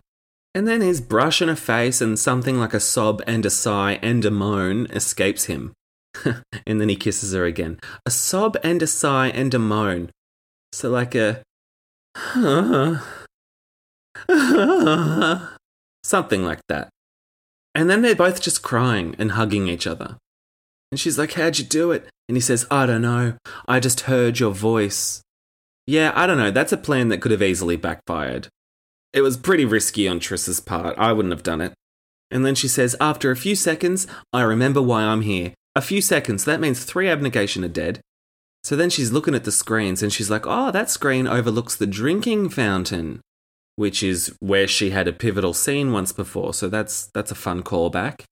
And 0.55 0.67
then 0.67 0.81
his 0.81 1.01
brush 1.01 1.41
on 1.41 1.49
her 1.49 1.57
face 1.57 2.01
and 2.01 2.19
something 2.19 2.59
like 2.59 2.75
a 2.75 2.81
sob 2.81 3.23
and 3.27 3.47
a 3.47 3.51
sigh 3.51 3.99
and 4.03 4.25
a 4.25 4.31
moan 4.31 4.87
escapes 4.87 5.45
him. 5.45 5.73
and 6.67 6.81
then 6.81 6.89
he 6.89 6.97
kisses 6.97 7.33
her 7.33 7.45
again. 7.45 7.79
A 8.05 8.11
sob 8.11 8.57
and 8.63 8.83
a 8.83 8.87
sigh 8.87 9.29
and 9.29 9.55
a 9.55 9.59
moan. 9.59 10.11
So 10.73 10.91
like 10.91 11.15
a 11.15 11.43
something 16.03 16.45
like 16.45 16.61
that. 16.69 16.89
And 17.75 17.89
then 17.89 18.03
they're 18.03 18.17
both 18.17 18.41
just 18.41 18.63
crying 18.63 19.15
and 19.19 19.33
hugging 19.33 19.69
each 19.69 19.87
other. 19.87 20.17
And 20.91 20.99
she's 20.99 21.19
like, 21.19 21.35
How'd 21.35 21.59
you 21.59 21.65
do 21.65 21.93
it? 21.93 22.09
And 22.29 22.37
he 22.37 22.41
says, 22.41 22.67
I 22.71 22.87
don't 22.87 23.03
know. 23.03 23.35
I 23.67 23.79
just 23.81 24.01
heard 24.03 24.41
your 24.41 24.53
voice. 24.53 25.23
Yeah, 25.89 26.13
I 26.15 26.27
don't 26.27 26.37
know. 26.37 26.51
That's 26.51 26.75
a 26.75 26.77
plan 26.77 27.09
that 27.09 27.23
could 27.23 27.31
have 27.31 27.43
easily 27.43 27.75
backfired. 27.77 28.49
It 29.15 29.23
was 29.23 29.39
pretty 29.39 29.65
risky 29.65 30.07
on 30.07 30.21
Tris's 30.21 30.61
part. 30.61 30.95
I 30.99 31.15
wouldn't 31.15 31.33
have 31.33 31.43
done 31.43 31.63
it. 31.63 31.73
And 32.31 32.45
then 32.45 32.55
she 32.55 32.69
says, 32.69 32.95
After 33.01 33.31
a 33.31 33.37
few 33.37 33.55
seconds, 33.55 34.07
I 34.31 34.43
remember 34.43 34.83
why 34.83 35.05
I'm 35.05 35.23
here. 35.23 35.55
A 35.75 35.81
few 35.81 36.03
seconds, 36.03 36.45
that 36.45 36.61
means 36.61 36.85
three 36.85 37.09
abnegation 37.09 37.65
are 37.65 37.69
dead. 37.69 38.03
So 38.63 38.77
then 38.77 38.91
she's 38.91 39.13
looking 39.13 39.35
at 39.35 39.45
the 39.45 39.51
screens 39.51 40.03
and 40.03 40.13
she's 40.13 40.29
like, 40.29 40.47
Oh, 40.47 40.71
that 40.73 40.91
screen 40.91 41.27
overlooks 41.27 41.75
the 41.75 41.87
drinking 41.87 42.51
fountain, 42.51 43.23
which 43.77 44.03
is 44.03 44.37
where 44.41 44.69
she 44.69 44.91
had 44.91 45.09
a 45.09 45.13
pivotal 45.15 45.55
scene 45.55 45.91
once 45.91 46.13
before. 46.13 46.53
So 46.53 46.69
that's 46.69 47.07
that's 47.15 47.31
a 47.31 47.35
fun 47.35 47.63
callback. 47.63 48.25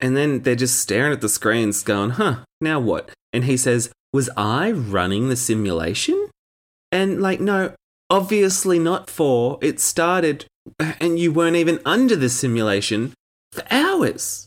And 0.00 0.18
then 0.18 0.42
they're 0.42 0.54
just 0.54 0.78
staring 0.78 1.14
at 1.14 1.22
the 1.22 1.30
screens, 1.30 1.82
going, 1.82 2.10
Huh, 2.10 2.40
now 2.60 2.78
what? 2.78 3.10
And 3.32 3.44
he 3.44 3.56
says, 3.56 3.90
Was 4.12 4.28
I 4.36 4.70
running 4.70 5.30
the 5.30 5.36
simulation? 5.36 6.19
And 6.92 7.20
like, 7.20 7.40
no, 7.40 7.74
obviously 8.08 8.78
not 8.78 9.08
for. 9.08 9.58
It 9.62 9.80
started 9.80 10.46
and 11.00 11.18
you 11.18 11.32
weren't 11.32 11.56
even 11.56 11.80
under 11.84 12.16
the 12.16 12.28
simulation 12.28 13.14
for 13.52 13.64
hours. 13.70 14.46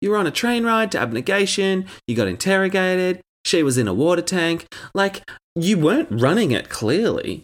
You 0.00 0.10
were 0.10 0.16
on 0.16 0.26
a 0.26 0.32
train 0.32 0.64
ride 0.64 0.92
to 0.92 0.98
abnegation, 0.98 1.86
you 2.06 2.16
got 2.16 2.28
interrogated, 2.28 3.20
she 3.44 3.62
was 3.62 3.78
in 3.78 3.88
a 3.88 3.94
water 3.94 4.22
tank. 4.22 4.66
Like, 4.94 5.28
you 5.54 5.78
weren't 5.78 6.08
running 6.10 6.52
it 6.52 6.68
clearly. 6.68 7.42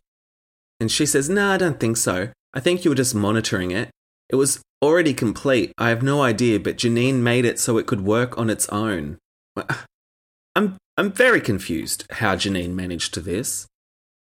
And 0.80 0.90
she 0.90 1.06
says, 1.06 1.28
No, 1.28 1.50
I 1.50 1.56
don't 1.56 1.80
think 1.80 1.96
so. 1.96 2.30
I 2.54 2.60
think 2.60 2.84
you 2.84 2.90
were 2.90 2.96
just 2.96 3.14
monitoring 3.14 3.70
it. 3.70 3.90
It 4.28 4.36
was 4.36 4.60
already 4.82 5.14
complete. 5.14 5.72
I 5.78 5.88
have 5.90 6.02
no 6.02 6.22
idea, 6.22 6.60
but 6.60 6.76
Janine 6.76 7.20
made 7.20 7.44
it 7.44 7.58
so 7.58 7.78
it 7.78 7.86
could 7.86 8.02
work 8.02 8.36
on 8.38 8.50
its 8.50 8.68
own. 8.68 9.18
I'm, 10.56 10.76
I'm 10.96 11.12
very 11.12 11.40
confused 11.40 12.06
how 12.10 12.36
Janine 12.36 12.72
managed 12.72 13.12
to 13.14 13.20
this. 13.20 13.66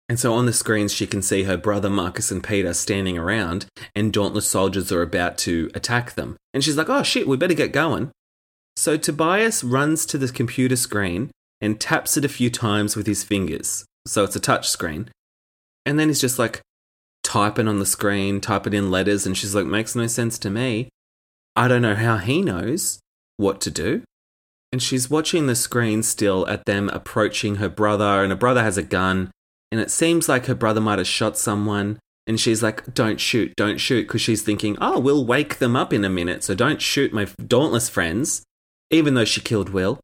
And 0.09 0.19
so 0.19 0.33
on 0.33 0.45
the 0.45 0.53
screens, 0.53 0.93
she 0.93 1.07
can 1.07 1.21
see 1.21 1.43
her 1.43 1.57
brother 1.57 1.89
Marcus 1.89 2.29
and 2.29 2.43
Peter 2.43 2.73
standing 2.73 3.17
around, 3.17 3.65
and 3.95 4.11
Dauntless 4.11 4.47
soldiers 4.47 4.91
are 4.91 5.01
about 5.01 5.37
to 5.39 5.71
attack 5.73 6.13
them. 6.13 6.35
And 6.53 6.63
she's 6.63 6.77
like, 6.77 6.89
oh 6.89 7.03
shit, 7.03 7.27
we 7.27 7.37
better 7.37 7.53
get 7.53 7.71
going. 7.71 8.11
So 8.75 8.97
Tobias 8.97 9.63
runs 9.63 10.05
to 10.07 10.17
the 10.17 10.27
computer 10.27 10.75
screen 10.75 11.31
and 11.61 11.79
taps 11.79 12.17
it 12.17 12.25
a 12.25 12.29
few 12.29 12.49
times 12.49 12.95
with 12.95 13.07
his 13.07 13.23
fingers. 13.23 13.85
So 14.05 14.23
it's 14.23 14.35
a 14.35 14.41
touch 14.41 14.69
screen. 14.69 15.09
And 15.85 15.97
then 15.97 16.09
he's 16.09 16.21
just 16.21 16.37
like 16.37 16.61
typing 17.23 17.67
on 17.67 17.79
the 17.79 17.85
screen, 17.85 18.41
typing 18.41 18.73
in 18.73 18.91
letters, 18.91 19.25
and 19.25 19.37
she's 19.37 19.55
like, 19.55 19.65
makes 19.65 19.95
no 19.95 20.07
sense 20.07 20.37
to 20.39 20.49
me. 20.49 20.89
I 21.55 21.67
don't 21.67 21.81
know 21.81 21.95
how 21.95 22.17
he 22.17 22.41
knows 22.41 22.99
what 23.37 23.61
to 23.61 23.71
do. 23.71 24.03
And 24.71 24.81
she's 24.81 25.09
watching 25.09 25.47
the 25.47 25.55
screen 25.55 26.03
still 26.03 26.47
at 26.47 26.65
them 26.65 26.89
approaching 26.89 27.55
her 27.55 27.69
brother, 27.69 28.23
and 28.23 28.31
her 28.31 28.37
brother 28.37 28.63
has 28.63 28.77
a 28.77 28.83
gun 28.83 29.31
and 29.73 29.81
it 29.81 29.89
seems 29.89 30.29
like 30.29 30.45
her 30.45 30.53
brother 30.53 30.79
might 30.79 30.99
have 30.99 31.07
shot 31.07 31.35
someone. 31.35 31.97
And 32.27 32.39
she's 32.39 32.61
like, 32.61 32.93
don't 32.93 33.19
shoot, 33.19 33.55
don't 33.55 33.79
shoot, 33.79 34.03
because 34.03 34.21
she's 34.21 34.43
thinking, 34.43 34.77
oh, 34.79 34.99
we'll 34.99 35.25
wake 35.25 35.57
them 35.57 35.75
up 35.75 35.91
in 35.91 36.05
a 36.05 36.11
minute, 36.11 36.43
so 36.43 36.53
don't 36.53 36.79
shoot 36.79 37.11
my 37.11 37.25
dauntless 37.47 37.89
friends, 37.89 38.43
even 38.91 39.15
though 39.15 39.25
she 39.25 39.41
killed 39.41 39.69
Will. 39.69 39.99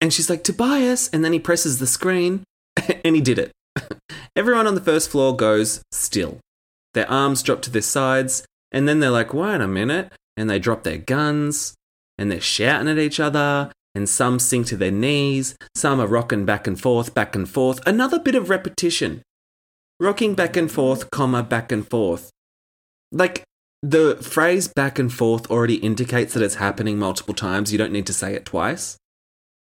And 0.00 0.12
she's 0.12 0.28
like, 0.28 0.42
Tobias. 0.42 1.08
And 1.10 1.24
then 1.24 1.32
he 1.32 1.38
presses 1.38 1.78
the 1.78 1.86
screen, 1.86 2.42
and 3.04 3.14
he 3.14 3.20
did 3.20 3.38
it. 3.38 3.52
Everyone 4.36 4.66
on 4.66 4.74
the 4.74 4.80
first 4.80 5.08
floor 5.08 5.36
goes 5.36 5.82
still. 5.92 6.40
Their 6.94 7.08
arms 7.08 7.44
drop 7.44 7.62
to 7.62 7.70
their 7.70 7.82
sides, 7.82 8.44
and 8.72 8.88
then 8.88 8.98
they're 8.98 9.10
like, 9.10 9.32
wait 9.32 9.60
a 9.60 9.68
minute. 9.68 10.12
And 10.36 10.50
they 10.50 10.58
drop 10.58 10.82
their 10.82 10.98
guns, 10.98 11.76
and 12.18 12.28
they're 12.28 12.40
shouting 12.40 12.88
at 12.88 12.98
each 12.98 13.20
other, 13.20 13.70
and 13.96 14.10
some 14.10 14.38
sink 14.38 14.66
to 14.66 14.76
their 14.76 14.90
knees, 14.90 15.56
some 15.74 16.00
are 16.00 16.06
rocking 16.06 16.44
back 16.44 16.66
and 16.66 16.78
forth, 16.78 17.14
back 17.14 17.34
and 17.34 17.48
forth. 17.48 17.80
Another 17.86 18.18
bit 18.18 18.34
of 18.34 18.50
repetition. 18.50 19.22
Rocking 19.98 20.34
back 20.34 20.54
and 20.54 20.70
forth, 20.70 21.10
comma, 21.10 21.42
back 21.42 21.72
and 21.72 21.88
forth. 21.88 22.30
Like, 23.10 23.42
the 23.82 24.16
phrase 24.16 24.68
back 24.68 24.98
and 24.98 25.10
forth 25.10 25.50
already 25.50 25.76
indicates 25.76 26.34
that 26.34 26.42
it's 26.42 26.56
happening 26.56 26.98
multiple 26.98 27.32
times. 27.32 27.72
You 27.72 27.78
don't 27.78 27.92
need 27.92 28.06
to 28.06 28.12
say 28.12 28.34
it 28.34 28.44
twice. 28.44 28.98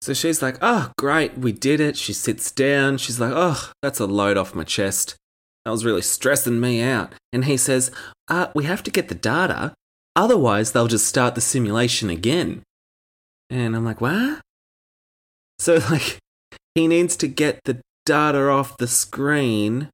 So 0.02 0.14
she's 0.14 0.44
like, 0.44 0.60
oh, 0.62 0.92
great, 1.00 1.36
we 1.36 1.52
did 1.52 1.80
it. 1.80 1.98
She 1.98 2.14
sits 2.14 2.52
down. 2.52 3.00
She's 3.00 3.20
like, 3.20 3.34
oh, 3.34 3.72
that's 3.82 4.00
a 4.00 4.06
load 4.06 4.38
off 4.38 4.54
my 4.54 4.64
chest. 4.64 5.16
That 5.66 5.72
was 5.72 5.84
really 5.84 6.04
stressing 6.04 6.60
me 6.60 6.84
out. 6.84 7.14
And 7.34 7.46
he 7.46 7.58
says, 7.58 7.90
uh, 8.28 8.48
we 8.54 8.66
have 8.66 8.84
to 8.84 8.92
get 8.92 9.10
the 9.10 9.16
data. 9.16 9.74
Otherwise, 10.16 10.72
they'll 10.72 10.88
just 10.88 11.08
start 11.08 11.34
the 11.34 11.42
simulation 11.42 12.12
again. 12.12 12.62
And 13.50 13.75
I'm 13.75 13.86
like, 13.86 14.01
what? 14.01 14.41
So, 15.58 15.75
like, 15.89 16.18
he 16.75 16.88
needs 16.88 17.15
to 17.18 17.27
get 17.27 17.60
the 17.65 17.82
data 18.06 18.50
off 18.50 18.77
the 18.77 18.88
screen. 18.88 19.89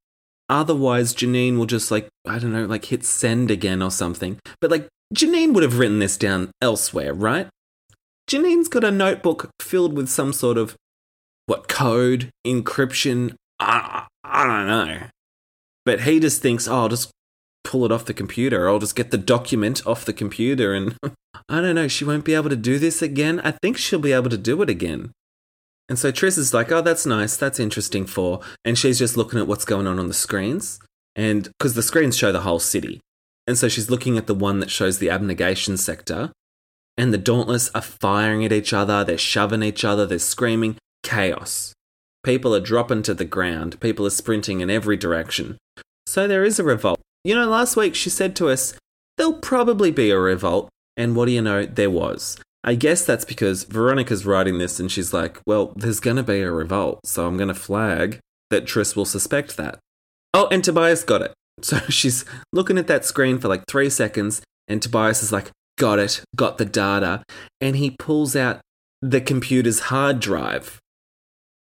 Otherwise, 0.49 1.15
Janine 1.15 1.57
will 1.57 1.65
just, 1.65 1.89
like, 1.89 2.07
I 2.27 2.37
don't 2.39 2.53
know, 2.53 2.65
like 2.65 2.85
hit 2.85 3.03
send 3.03 3.49
again 3.49 3.81
or 3.81 3.91
something. 3.91 4.39
But, 4.61 4.71
like, 4.71 4.87
Janine 5.13 5.53
would 5.53 5.63
have 5.63 5.79
written 5.79 5.99
this 5.99 6.17
down 6.17 6.51
elsewhere, 6.61 7.13
right? 7.13 7.47
Janine's 8.29 8.67
got 8.67 8.83
a 8.83 8.91
notebook 8.91 9.51
filled 9.61 9.93
with 9.93 10.09
some 10.09 10.33
sort 10.33 10.57
of 10.57 10.75
what 11.45 11.67
code, 11.67 12.31
encryption, 12.45 13.35
I, 13.59 14.07
I 14.23 14.45
don't 14.45 14.67
know. 14.67 15.07
But 15.85 16.01
he 16.01 16.19
just 16.19 16.41
thinks, 16.41 16.67
oh, 16.67 16.75
I'll 16.75 16.89
just 16.89 17.11
pull 17.65 17.83
it 17.83 17.91
off 17.91 18.05
the 18.05 18.13
computer. 18.13 18.69
I'll 18.69 18.79
just 18.79 18.95
get 18.95 19.11
the 19.11 19.17
document 19.17 19.85
off 19.85 20.05
the 20.05 20.13
computer. 20.13 20.73
And 20.73 20.95
I 21.49 21.59
don't 21.61 21.75
know, 21.75 21.89
she 21.89 22.05
won't 22.05 22.23
be 22.23 22.35
able 22.35 22.49
to 22.49 22.55
do 22.55 22.79
this 22.79 23.01
again. 23.01 23.41
I 23.41 23.51
think 23.51 23.77
she'll 23.77 23.99
be 23.99 24.13
able 24.13 24.29
to 24.29 24.37
do 24.37 24.61
it 24.61 24.69
again. 24.69 25.11
And 25.89 25.99
so 25.99 26.11
Tris 26.11 26.37
is 26.37 26.53
like, 26.53 26.71
oh, 26.71 26.81
that's 26.81 27.05
nice. 27.05 27.37
That's 27.37 27.59
interesting 27.59 28.05
for. 28.05 28.39
And 28.63 28.77
she's 28.77 28.97
just 28.97 29.17
looking 29.17 29.39
at 29.39 29.47
what's 29.47 29.65
going 29.65 29.87
on 29.87 29.99
on 29.99 30.07
the 30.07 30.13
screens. 30.13 30.79
And 31.15 31.43
because 31.43 31.75
the 31.75 31.83
screens 31.83 32.17
show 32.17 32.31
the 32.31 32.41
whole 32.41 32.59
city. 32.59 33.01
And 33.47 33.57
so 33.57 33.67
she's 33.67 33.89
looking 33.89 34.17
at 34.17 34.27
the 34.27 34.33
one 34.33 34.59
that 34.59 34.71
shows 34.71 34.97
the 34.97 35.09
abnegation 35.09 35.77
sector. 35.77 36.31
And 36.97 37.13
the 37.13 37.17
Dauntless 37.17 37.69
are 37.75 37.81
firing 37.81 38.45
at 38.45 38.53
each 38.53 38.73
other. 38.73 39.03
They're 39.03 39.17
shoving 39.17 39.61
each 39.61 39.83
other. 39.83 40.05
They're 40.05 40.17
screaming. 40.17 40.77
Chaos. 41.03 41.73
People 42.23 42.55
are 42.55 42.59
dropping 42.59 43.03
to 43.03 43.13
the 43.13 43.25
ground. 43.25 43.79
People 43.79 44.07
are 44.07 44.11
sprinting 44.11 44.61
in 44.61 44.71
every 44.71 44.97
direction. 44.97 45.57
So 46.07 46.27
there 46.27 46.43
is 46.43 46.57
a 46.57 46.63
revolt. 46.63 46.99
You 47.25 47.33
know, 47.33 47.49
last 47.49 47.75
week 47.75 47.95
she 47.95 48.11
said 48.11 48.35
to 48.35 48.49
us, 48.49 48.75
there'll 49.17 49.33
probably 49.33 49.89
be 49.89 50.11
a 50.11 50.19
revolt. 50.19 50.69
And 50.95 51.15
what 51.15 51.25
do 51.25 51.31
you 51.31 51.41
know? 51.41 51.65
There 51.65 51.89
was. 51.89 52.37
I 52.63 52.75
guess 52.75 53.03
that's 53.03 53.25
because 53.25 53.63
Veronica's 53.63 54.27
writing 54.27 54.59
this 54.59 54.79
and 54.79 54.91
she's 54.91 55.11
like, 55.11 55.41
well, 55.47 55.73
there's 55.75 55.99
going 55.99 56.17
to 56.17 56.23
be 56.23 56.41
a 56.41 56.51
revolt, 56.51 56.99
so 57.03 57.25
I'm 57.25 57.35
going 57.35 57.47
to 57.47 57.55
flag 57.55 58.19
that 58.51 58.67
Tris 58.67 58.95
will 58.95 59.05
suspect 59.05 59.57
that. 59.57 59.79
Oh, 60.35 60.47
and 60.51 60.63
Tobias 60.63 61.03
got 61.03 61.23
it. 61.23 61.33
So 61.61 61.79
she's 61.87 62.25
looking 62.51 62.77
at 62.77 62.87
that 62.87 63.05
screen 63.05 63.39
for 63.39 63.47
like 63.47 63.63
three 63.65 63.89
seconds, 63.89 64.41
and 64.67 64.81
Tobias 64.81 65.23
is 65.23 65.31
like, 65.31 65.51
got 65.79 65.99
it, 65.99 66.21
got 66.35 66.57
the 66.57 66.65
data. 66.65 67.23
And 67.61 67.77
he 67.77 67.91
pulls 67.91 68.35
out 68.35 68.59
the 69.01 69.21
computer's 69.21 69.79
hard 69.91 70.19
drive. 70.19 70.79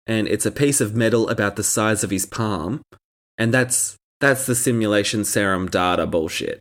And 0.07 0.27
it's 0.27 0.47
a 0.47 0.51
piece 0.51 0.81
of 0.81 0.95
metal 0.95 1.29
about 1.29 1.57
the 1.57 1.63
size 1.63 2.03
of 2.03 2.09
his 2.09 2.25
palm. 2.25 2.81
And 3.37 3.53
that's 3.53 3.97
that's 4.19 4.45
the 4.45 4.55
simulation 4.55 5.23
serum 5.25 5.67
data 5.67 6.07
bullshit. 6.07 6.59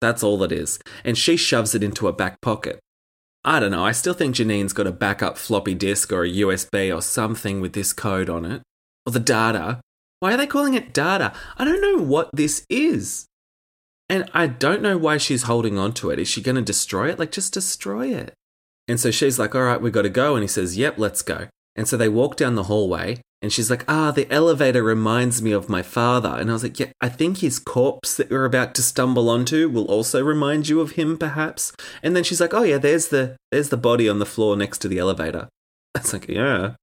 That's 0.00 0.22
all 0.22 0.42
it 0.42 0.52
is. 0.52 0.78
And 1.04 1.16
she 1.16 1.36
shoves 1.36 1.74
it 1.74 1.82
into 1.82 2.08
a 2.08 2.12
back 2.12 2.40
pocket. 2.40 2.78
I 3.44 3.60
don't 3.60 3.70
know. 3.70 3.84
I 3.84 3.92
still 3.92 4.14
think 4.14 4.34
Janine's 4.34 4.72
got 4.72 4.86
a 4.86 4.92
backup 4.92 5.38
floppy 5.38 5.74
disk 5.74 6.12
or 6.12 6.24
a 6.24 6.30
USB 6.30 6.94
or 6.94 7.00
something 7.00 7.60
with 7.60 7.72
this 7.72 7.92
code 7.92 8.28
on 8.28 8.44
it. 8.44 8.62
Or 9.06 9.12
the 9.12 9.20
data. 9.20 9.80
Why 10.20 10.34
are 10.34 10.36
they 10.36 10.46
calling 10.46 10.74
it 10.74 10.92
data? 10.92 11.32
I 11.56 11.64
don't 11.64 11.80
know 11.80 12.02
what 12.02 12.30
this 12.32 12.66
is. 12.68 13.26
And 14.08 14.28
I 14.32 14.46
don't 14.46 14.82
know 14.82 14.98
why 14.98 15.18
she's 15.18 15.44
holding 15.44 15.78
on 15.78 15.92
to 15.94 16.10
it. 16.10 16.18
Is 16.18 16.28
she 16.28 16.42
going 16.42 16.56
to 16.56 16.62
destroy 16.62 17.10
it? 17.10 17.18
Like, 17.18 17.30
just 17.30 17.54
destroy 17.54 18.08
it. 18.08 18.34
And 18.88 18.98
so 18.98 19.10
she's 19.10 19.38
like, 19.38 19.54
all 19.54 19.62
right, 19.62 19.80
we 19.80 19.90
got 19.90 20.02
to 20.02 20.08
go. 20.08 20.34
And 20.34 20.42
he 20.42 20.48
says, 20.48 20.78
yep, 20.78 20.98
let's 20.98 21.22
go. 21.22 21.48
And 21.78 21.86
so 21.86 21.96
they 21.96 22.08
walk 22.08 22.34
down 22.34 22.56
the 22.56 22.64
hallway. 22.64 23.20
And 23.40 23.52
she's 23.52 23.70
like, 23.70 23.84
ah, 23.86 24.10
the 24.10 24.28
elevator 24.32 24.82
reminds 24.82 25.40
me 25.40 25.52
of 25.52 25.68
my 25.68 25.80
father. 25.80 26.30
And 26.30 26.50
I 26.50 26.52
was 26.52 26.64
like, 26.64 26.80
yeah, 26.80 26.90
I 27.00 27.08
think 27.08 27.38
his 27.38 27.60
corpse 27.60 28.16
that 28.16 28.30
we're 28.30 28.44
about 28.44 28.74
to 28.74 28.82
stumble 28.82 29.30
onto 29.30 29.68
will 29.68 29.84
also 29.84 30.24
remind 30.24 30.68
you 30.68 30.80
of 30.80 30.92
him, 30.92 31.16
perhaps. 31.16 31.72
And 32.02 32.16
then 32.16 32.24
she's 32.24 32.40
like, 32.40 32.52
oh 32.52 32.64
yeah, 32.64 32.78
there's 32.78 33.08
the 33.08 33.36
there's 33.52 33.68
the 33.68 33.76
body 33.76 34.08
on 34.08 34.18
the 34.18 34.26
floor 34.26 34.56
next 34.56 34.78
to 34.78 34.88
the 34.88 34.98
elevator. 34.98 35.48
It's 35.94 36.12
like, 36.12 36.28
yeah. 36.28 36.74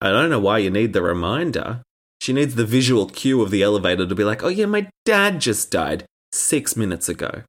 I 0.00 0.10
don't 0.10 0.30
know 0.30 0.40
why 0.40 0.58
you 0.58 0.70
need 0.70 0.94
the 0.94 1.02
reminder. 1.02 1.82
She 2.20 2.32
needs 2.32 2.54
the 2.54 2.66
visual 2.66 3.08
cue 3.08 3.42
of 3.42 3.50
the 3.50 3.62
elevator 3.62 4.06
to 4.06 4.14
be 4.14 4.24
like, 4.24 4.42
oh 4.42 4.48
yeah, 4.48 4.66
my 4.66 4.88
dad 5.04 5.40
just 5.40 5.70
died 5.70 6.06
six 6.32 6.74
minutes 6.74 7.08
ago. 7.08 7.42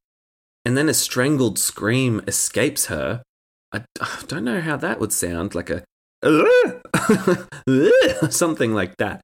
And 0.66 0.78
then 0.78 0.90
a 0.90 0.94
strangled 0.94 1.58
scream 1.58 2.22
escapes 2.28 2.88
her. 2.88 3.24
I 3.72 3.84
don't 4.28 4.44
know 4.44 4.62
how 4.62 4.78
that 4.78 5.00
would 5.00 5.14
sound 5.14 5.56
like 5.56 5.70
a 5.70 5.84
something 8.30 8.74
like 8.74 8.98
that. 8.98 9.22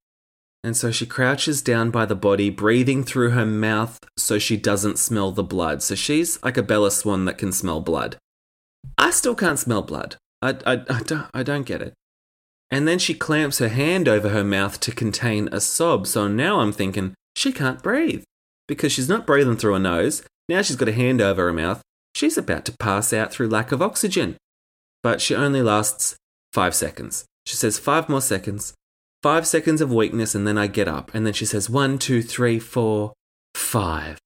And 0.63 0.75
so 0.75 0.91
she 0.91 1.05
crouches 1.05 1.61
down 1.61 1.89
by 1.89 2.05
the 2.05 2.15
body, 2.15 2.49
breathing 2.49 3.03
through 3.03 3.29
her 3.29 3.45
mouth 3.45 3.97
so 4.17 4.37
she 4.37 4.57
doesn't 4.57 4.99
smell 4.99 5.31
the 5.31 5.43
blood. 5.43 5.81
So 5.81 5.95
she's 5.95 6.41
like 6.43 6.57
a 6.57 6.63
Bella 6.63 6.91
Swan 6.91 7.25
that 7.25 7.37
can 7.37 7.53
smell 7.53 7.79
blood. 7.79 8.17
I 8.97 9.11
still 9.11 9.35
can't 9.35 9.59
smell 9.59 9.81
blood. 9.81 10.17
I, 10.41 10.57
I, 10.65 10.73
I, 10.89 11.01
don't, 11.01 11.27
I 11.33 11.43
don't 11.43 11.65
get 11.65 11.81
it. 11.81 11.93
And 12.69 12.87
then 12.87 12.99
she 12.99 13.13
clamps 13.13 13.59
her 13.59 13.69
hand 13.69 14.07
over 14.07 14.29
her 14.29 14.43
mouth 14.43 14.79
to 14.81 14.91
contain 14.91 15.47
a 15.51 15.61
sob. 15.61 16.05
So 16.05 16.27
now 16.27 16.59
I'm 16.59 16.73
thinking 16.73 17.13
she 17.35 17.51
can't 17.51 17.81
breathe 17.81 18.23
because 18.67 18.91
she's 18.91 19.09
not 19.09 19.25
breathing 19.25 19.57
through 19.57 19.73
her 19.73 19.79
nose. 19.79 20.23
Now 20.49 20.61
she's 20.61 20.75
got 20.75 20.89
a 20.89 20.93
hand 20.93 21.21
over 21.21 21.45
her 21.45 21.53
mouth. 21.53 21.81
She's 22.13 22.37
about 22.37 22.65
to 22.65 22.77
pass 22.77 23.13
out 23.13 23.31
through 23.31 23.47
lack 23.47 23.71
of 23.71 23.81
oxygen. 23.81 24.35
But 25.01 25.21
she 25.21 25.33
only 25.33 25.61
lasts 25.61 26.17
five 26.53 26.75
seconds. 26.75 27.25
She 27.45 27.55
says, 27.55 27.79
five 27.79 28.09
more 28.09 28.21
seconds, 28.21 28.73
five 29.23 29.47
seconds 29.47 29.81
of 29.81 29.91
weakness, 29.91 30.35
and 30.35 30.47
then 30.47 30.57
I 30.57 30.67
get 30.67 30.87
up. 30.87 31.13
And 31.13 31.25
then 31.25 31.33
she 31.33 31.45
says, 31.45 31.69
one, 31.69 31.97
two, 31.97 32.21
three, 32.21 32.59
four, 32.59 33.13
five. 33.55 34.19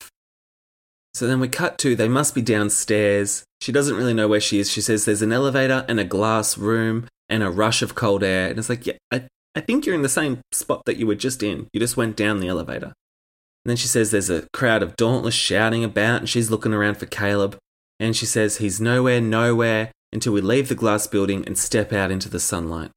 So 1.14 1.28
then 1.28 1.40
we 1.40 1.48
cut 1.48 1.78
to, 1.80 1.96
they 1.96 2.08
must 2.08 2.34
be 2.34 2.42
downstairs. 2.42 3.44
She 3.62 3.72
doesn't 3.72 3.96
really 3.96 4.14
know 4.14 4.28
where 4.28 4.42
she 4.42 4.60
is. 4.60 4.72
She 4.72 4.82
says, 4.82 5.06
there's 5.06 5.22
an 5.22 5.32
elevator 5.32 5.86
and 5.88 6.00
a 6.00 6.04
glass 6.04 6.58
room 6.58 7.08
and 7.30 7.44
a 7.44 7.52
rush 7.52 7.82
of 7.82 7.96
cold 7.96 8.24
air. 8.24 8.50
And 8.50 8.58
it's 8.58 8.70
like, 8.70 8.88
yeah, 8.88 8.98
I, 9.12 9.28
I 9.56 9.62
think 9.62 9.86
you're 9.86 9.96
in 9.96 10.02
the 10.02 10.10
same 10.10 10.42
spot 10.52 10.84
that 10.86 10.98
you 10.98 11.06
were 11.06 11.16
just 11.16 11.44
in. 11.44 11.68
You 11.72 11.80
just 11.80 11.98
went 11.98 12.16
down 12.16 12.40
the 12.40 12.48
elevator. 12.48 12.88
And 12.88 13.70
then 13.70 13.78
she 13.78 13.88
says 13.88 14.12
there's 14.12 14.30
a 14.30 14.48
crowd 14.54 14.84
of 14.84 14.98
dauntless 14.98 15.36
shouting 15.36 15.84
about, 15.84 16.22
and 16.22 16.30
she's 16.30 16.52
looking 16.52 16.74
around 16.74 16.98
for 16.98 17.06
Caleb. 17.06 17.58
And 18.00 18.16
she 18.16 18.26
says 18.26 18.58
he's 18.58 18.82
nowhere, 18.82 19.22
nowhere 19.22 19.92
until 20.14 20.34
we 20.34 20.42
leave 20.42 20.70
the 20.70 20.76
glass 20.76 21.08
building 21.08 21.44
and 21.46 21.58
step 21.58 21.92
out 21.92 22.12
into 22.12 22.30
the 22.30 22.40
sunlight. 22.40 22.92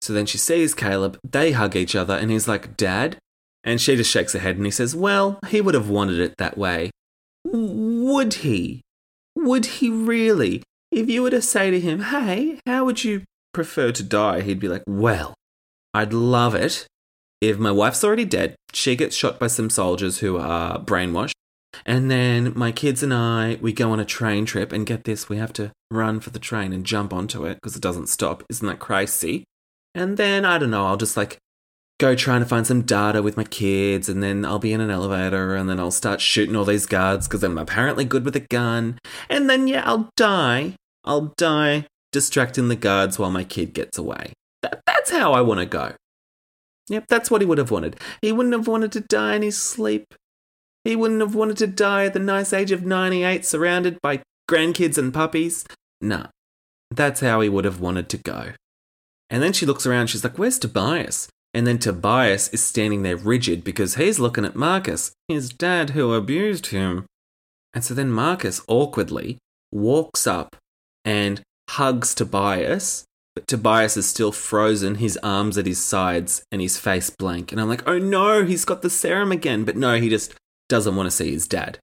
So 0.00 0.12
then 0.12 0.26
she 0.26 0.38
sees 0.38 0.74
Caleb, 0.74 1.18
they 1.28 1.52
hug 1.52 1.76
each 1.76 1.94
other, 1.94 2.14
and 2.14 2.30
he's 2.30 2.48
like, 2.48 2.76
Dad? 2.76 3.18
And 3.64 3.80
she 3.80 3.96
just 3.96 4.10
shakes 4.10 4.32
her 4.32 4.38
head 4.38 4.56
and 4.56 4.64
he 4.64 4.70
says, 4.70 4.94
Well, 4.94 5.38
he 5.48 5.60
would 5.60 5.74
have 5.74 5.88
wanted 5.88 6.18
it 6.20 6.34
that 6.38 6.56
way. 6.56 6.90
Would 7.44 8.34
he? 8.34 8.82
Would 9.34 9.66
he 9.66 9.90
really? 9.90 10.62
If 10.90 11.08
you 11.10 11.22
were 11.22 11.30
to 11.30 11.42
say 11.42 11.70
to 11.70 11.80
him, 11.80 12.02
Hey, 12.02 12.60
how 12.66 12.84
would 12.84 13.04
you 13.04 13.22
prefer 13.52 13.92
to 13.92 14.02
die? 14.02 14.42
He'd 14.42 14.60
be 14.60 14.68
like, 14.68 14.84
Well, 14.86 15.34
I'd 15.92 16.12
love 16.12 16.54
it 16.54 16.86
if 17.40 17.58
my 17.58 17.70
wife's 17.70 18.02
already 18.02 18.24
dead, 18.24 18.56
she 18.72 18.96
gets 18.96 19.14
shot 19.14 19.38
by 19.38 19.46
some 19.46 19.70
soldiers 19.70 20.18
who 20.18 20.36
are 20.38 20.78
brainwashed, 20.80 21.32
and 21.86 22.10
then 22.10 22.52
my 22.56 22.72
kids 22.72 23.02
and 23.02 23.12
I, 23.12 23.58
we 23.60 23.72
go 23.72 23.90
on 23.92 24.00
a 24.00 24.04
train 24.04 24.44
trip, 24.46 24.72
and 24.72 24.86
get 24.86 25.04
this, 25.04 25.28
we 25.28 25.38
have 25.38 25.52
to 25.54 25.72
run 25.90 26.20
for 26.20 26.30
the 26.30 26.38
train 26.38 26.72
and 26.72 26.84
jump 26.84 27.12
onto 27.12 27.44
it 27.44 27.54
because 27.54 27.76
it 27.76 27.82
doesn't 27.82 28.08
stop. 28.08 28.42
Isn't 28.48 28.66
that 28.68 28.78
crazy? 28.78 29.44
And 29.94 30.16
then, 30.16 30.44
I 30.44 30.58
don't 30.58 30.70
know, 30.70 30.86
I'll 30.86 30.96
just 30.96 31.16
like 31.16 31.38
go 31.98 32.14
trying 32.14 32.40
to 32.40 32.46
find 32.46 32.66
some 32.66 32.82
data 32.82 33.22
with 33.22 33.36
my 33.36 33.44
kids, 33.44 34.08
and 34.08 34.22
then 34.22 34.44
I'll 34.44 34.58
be 34.58 34.72
in 34.72 34.80
an 34.80 34.90
elevator, 34.90 35.56
and 35.56 35.68
then 35.68 35.80
I'll 35.80 35.90
start 35.90 36.20
shooting 36.20 36.54
all 36.54 36.64
these 36.64 36.86
guards 36.86 37.26
because 37.26 37.42
I'm 37.42 37.58
apparently 37.58 38.04
good 38.04 38.24
with 38.24 38.36
a 38.36 38.40
gun. 38.40 38.98
And 39.28 39.50
then, 39.50 39.66
yeah, 39.66 39.82
I'll 39.84 40.10
die. 40.16 40.74
I'll 41.04 41.32
die 41.36 41.86
distracting 42.12 42.68
the 42.68 42.76
guards 42.76 43.18
while 43.18 43.30
my 43.30 43.44
kid 43.44 43.74
gets 43.74 43.98
away. 43.98 44.32
That, 44.62 44.80
that's 44.86 45.10
how 45.10 45.32
I 45.32 45.40
want 45.40 45.60
to 45.60 45.66
go. 45.66 45.94
Yep, 46.88 47.04
that's 47.08 47.30
what 47.30 47.40
he 47.40 47.46
would 47.46 47.58
have 47.58 47.70
wanted. 47.70 47.96
He 48.22 48.32
wouldn't 48.32 48.54
have 48.54 48.66
wanted 48.66 48.92
to 48.92 49.00
die 49.00 49.34
in 49.36 49.42
his 49.42 49.58
sleep. 49.58 50.14
He 50.84 50.96
wouldn't 50.96 51.20
have 51.20 51.34
wanted 51.34 51.58
to 51.58 51.66
die 51.66 52.04
at 52.06 52.12
the 52.12 52.18
nice 52.18 52.52
age 52.52 52.70
of 52.70 52.84
98 52.84 53.44
surrounded 53.44 53.98
by 54.00 54.22
grandkids 54.48 54.98
and 54.98 55.12
puppies. 55.12 55.66
Nah, 56.00 56.28
that's 56.90 57.20
how 57.20 57.40
he 57.40 57.48
would 57.48 57.64
have 57.64 57.80
wanted 57.80 58.08
to 58.10 58.16
go. 58.16 58.52
And 59.30 59.42
then 59.42 59.52
she 59.52 59.66
looks 59.66 59.86
around, 59.86 60.06
she's 60.08 60.24
like, 60.24 60.38
Where's 60.38 60.58
Tobias? 60.58 61.28
And 61.54 61.66
then 61.66 61.78
Tobias 61.78 62.48
is 62.48 62.62
standing 62.62 63.02
there 63.02 63.16
rigid 63.16 63.64
because 63.64 63.96
he's 63.96 64.18
looking 64.18 64.44
at 64.44 64.54
Marcus, 64.54 65.12
his 65.28 65.50
dad 65.50 65.90
who 65.90 66.14
abused 66.14 66.66
him. 66.66 67.06
And 67.74 67.84
so 67.84 67.94
then 67.94 68.10
Marcus 68.10 68.60
awkwardly 68.68 69.38
walks 69.72 70.26
up 70.26 70.56
and 71.04 71.40
hugs 71.70 72.14
Tobias, 72.14 73.04
but 73.34 73.46
Tobias 73.46 73.96
is 73.96 74.08
still 74.08 74.32
frozen, 74.32 74.96
his 74.96 75.18
arms 75.22 75.56
at 75.58 75.66
his 75.66 75.78
sides 75.78 76.42
and 76.50 76.60
his 76.60 76.78
face 76.78 77.10
blank. 77.10 77.50
And 77.50 77.60
I'm 77.60 77.68
like, 77.68 77.86
oh 77.86 77.98
no, 77.98 78.44
he's 78.44 78.64
got 78.64 78.82
the 78.82 78.90
serum 78.90 79.32
again. 79.32 79.64
But 79.64 79.76
no, 79.76 79.96
he 79.96 80.08
just 80.08 80.34
doesn't 80.68 80.96
want 80.96 81.06
to 81.06 81.16
see 81.16 81.30
his 81.32 81.48
dad. 81.48 81.78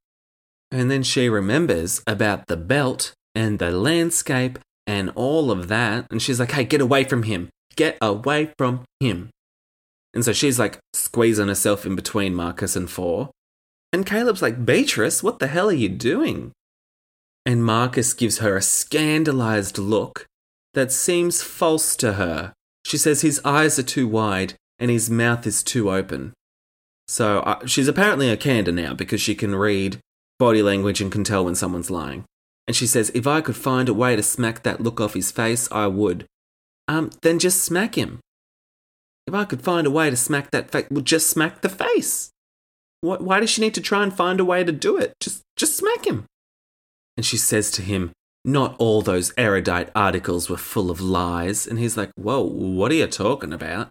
And 0.72 0.90
then 0.90 1.04
she 1.04 1.30
remembers 1.30 2.02
about 2.08 2.48
the 2.48 2.58
belt 2.58 3.14
and 3.34 3.60
the 3.60 3.72
landscape 3.72 4.60
and 4.88 5.12
all 5.16 5.52
of 5.52 5.68
that. 5.68 6.08
And 6.10 6.22
she's 6.22 6.40
like, 6.40 6.52
hey, 6.52 6.64
get 6.64 6.82
away 6.82 7.04
from 7.04 7.24
him. 7.24 7.50
Get 7.76 7.98
away 8.02 8.52
from 8.58 8.84
him. 9.00 9.30
And 10.14 10.24
so 10.24 10.32
she's 10.32 10.58
like 10.58 10.80
squeezing 10.94 11.50
herself 11.50 11.86
in 11.86 11.96
between 11.96 12.34
Marcus 12.34 12.76
and 12.76 12.90
Four. 12.90 13.30
And 13.92 14.06
Caleb's 14.06 14.42
like, 14.42 14.66
Beatrice, 14.66 15.22
what 15.22 15.40
the 15.40 15.48
hell 15.48 15.70
are 15.70 15.74
you 15.74 15.90
doing? 15.90 16.52
And 17.46 17.64
Marcus 17.64 18.14
gives 18.14 18.40
her 18.40 18.58
a 18.58 18.62
scandalized 18.62 19.78
look 19.78 20.26
that 20.74 20.92
seems 20.92 21.42
false 21.42 21.96
to 21.98 22.14
her. 22.14 22.54
She 22.86 22.98
says 22.98 23.22
his 23.22 23.42
eyes 23.46 23.78
are 23.78 23.84
too 23.84 24.08
wide 24.08 24.56
and 24.80 24.90
his 24.92 25.10
mouth 25.10 25.46
is 25.46 25.64
too 25.64 25.92
open. 25.92 26.34
So 27.08 27.40
uh, 27.40 27.66
she's 27.66 27.88
apparently 27.88 28.30
a 28.30 28.38
candor 28.38 28.72
now 28.72 28.94
because 28.94 29.22
she 29.22 29.36
can 29.36 29.56
read 29.56 30.00
body 30.40 30.62
language 30.62 31.02
and 31.02 31.12
can 31.12 31.24
tell 31.24 31.46
when 31.46 31.56
someone's 31.56 31.92
lying. 31.92 32.26
And 32.68 32.76
she 32.76 32.88
says, 32.88 33.12
If 33.14 33.28
I 33.28 33.42
could 33.42 33.56
find 33.56 33.88
a 33.88 33.94
way 33.94 34.16
to 34.16 34.24
smack 34.24 34.64
that 34.64 34.82
look 34.82 35.00
off 35.00 35.14
his 35.14 35.32
face, 35.32 35.70
I 35.72 35.88
would. 35.88 36.26
Um, 36.88 37.12
then 37.22 37.40
just 37.40 37.64
smack 37.64 37.96
him. 37.96 38.20
If 39.28 39.34
I 39.34 39.46
could 39.46 39.62
find 39.62 39.88
a 39.88 39.92
way 39.92 40.10
to 40.10 40.16
smack 40.16 40.52
that 40.52 40.72
face, 40.72 40.86
well, 40.92 41.02
just 41.02 41.30
smack 41.30 41.62
the 41.62 41.70
face. 41.70 42.30
Why, 43.02 43.18
why 43.18 43.40
does 43.40 43.50
she 43.50 43.62
need 43.62 43.74
to 43.76 43.82
try 43.82 44.04
and 44.04 44.16
find 44.16 44.40
a 44.40 44.46
way 44.46 44.64
to 44.64 44.72
do 44.72 44.98
it? 44.98 45.14
Just, 45.20 45.42
just 45.56 45.78
smack 45.78 46.06
him. 46.06 46.26
And 47.18 47.26
she 47.26 47.38
says 47.38 47.72
to 47.72 47.82
him, 47.82 48.12
Not 48.44 48.76
all 48.78 49.02
those 49.02 49.34
erudite 49.38 49.90
articles 49.96 50.50
were 50.50 50.58
full 50.58 50.92
of 50.92 51.02
lies. 51.02 51.68
And 51.68 51.80
he's 51.80 51.98
like, 51.98 52.12
Whoa, 52.16 52.42
what 52.42 52.92
are 52.92 52.96
you 52.96 53.08
talking 53.08 53.54
about? 53.54 53.88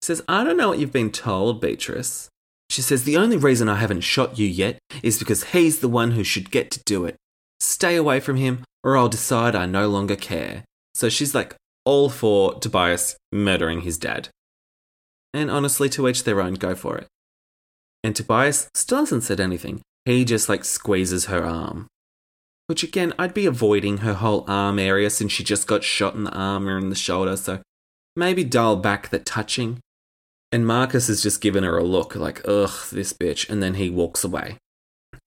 He 0.00 0.06
says, 0.06 0.22
I 0.28 0.44
don't 0.44 0.56
know 0.56 0.68
what 0.68 0.78
you've 0.78 0.92
been 0.92 1.12
told, 1.12 1.60
Beatrice. 1.60 2.28
She 2.76 2.82
says, 2.82 3.04
The 3.04 3.16
only 3.16 3.38
reason 3.38 3.70
I 3.70 3.76
haven't 3.76 4.02
shot 4.02 4.38
you 4.38 4.46
yet 4.46 4.78
is 5.02 5.18
because 5.18 5.44
he's 5.44 5.80
the 5.80 5.88
one 5.88 6.10
who 6.10 6.22
should 6.22 6.50
get 6.50 6.70
to 6.72 6.82
do 6.84 7.06
it. 7.06 7.16
Stay 7.58 7.96
away 7.96 8.20
from 8.20 8.36
him, 8.36 8.64
or 8.84 8.98
I'll 8.98 9.08
decide 9.08 9.54
I 9.54 9.64
no 9.64 9.88
longer 9.88 10.14
care. 10.14 10.62
So 10.94 11.08
she's 11.08 11.34
like 11.34 11.56
all 11.86 12.10
for 12.10 12.52
Tobias 12.58 13.16
murdering 13.32 13.80
his 13.80 13.96
dad. 13.96 14.28
And 15.32 15.50
honestly, 15.50 15.88
to 15.88 16.06
each 16.06 16.24
their 16.24 16.38
own, 16.38 16.52
go 16.52 16.74
for 16.74 16.98
it. 16.98 17.06
And 18.04 18.14
Tobias 18.14 18.68
still 18.74 18.98
hasn't 18.98 19.22
said 19.22 19.40
anything. 19.40 19.80
He 20.04 20.26
just 20.26 20.50
like 20.50 20.62
squeezes 20.62 21.24
her 21.26 21.46
arm. 21.46 21.86
Which 22.66 22.82
again, 22.82 23.14
I'd 23.18 23.32
be 23.32 23.46
avoiding 23.46 23.98
her 23.98 24.12
whole 24.12 24.44
arm 24.46 24.78
area 24.78 25.08
since 25.08 25.32
she 25.32 25.44
just 25.44 25.66
got 25.66 25.82
shot 25.82 26.14
in 26.14 26.24
the 26.24 26.36
arm 26.36 26.68
or 26.68 26.76
in 26.76 26.90
the 26.90 26.94
shoulder, 26.94 27.38
so 27.38 27.62
maybe 28.14 28.44
dial 28.44 28.76
back 28.76 29.08
the 29.08 29.18
touching. 29.18 29.80
And 30.52 30.66
Marcus 30.66 31.08
has 31.08 31.22
just 31.22 31.40
given 31.40 31.64
her 31.64 31.76
a 31.76 31.84
look 31.84 32.14
like, 32.14 32.40
ugh, 32.46 32.88
this 32.92 33.12
bitch, 33.12 33.48
and 33.50 33.62
then 33.62 33.74
he 33.74 33.90
walks 33.90 34.24
away. 34.24 34.58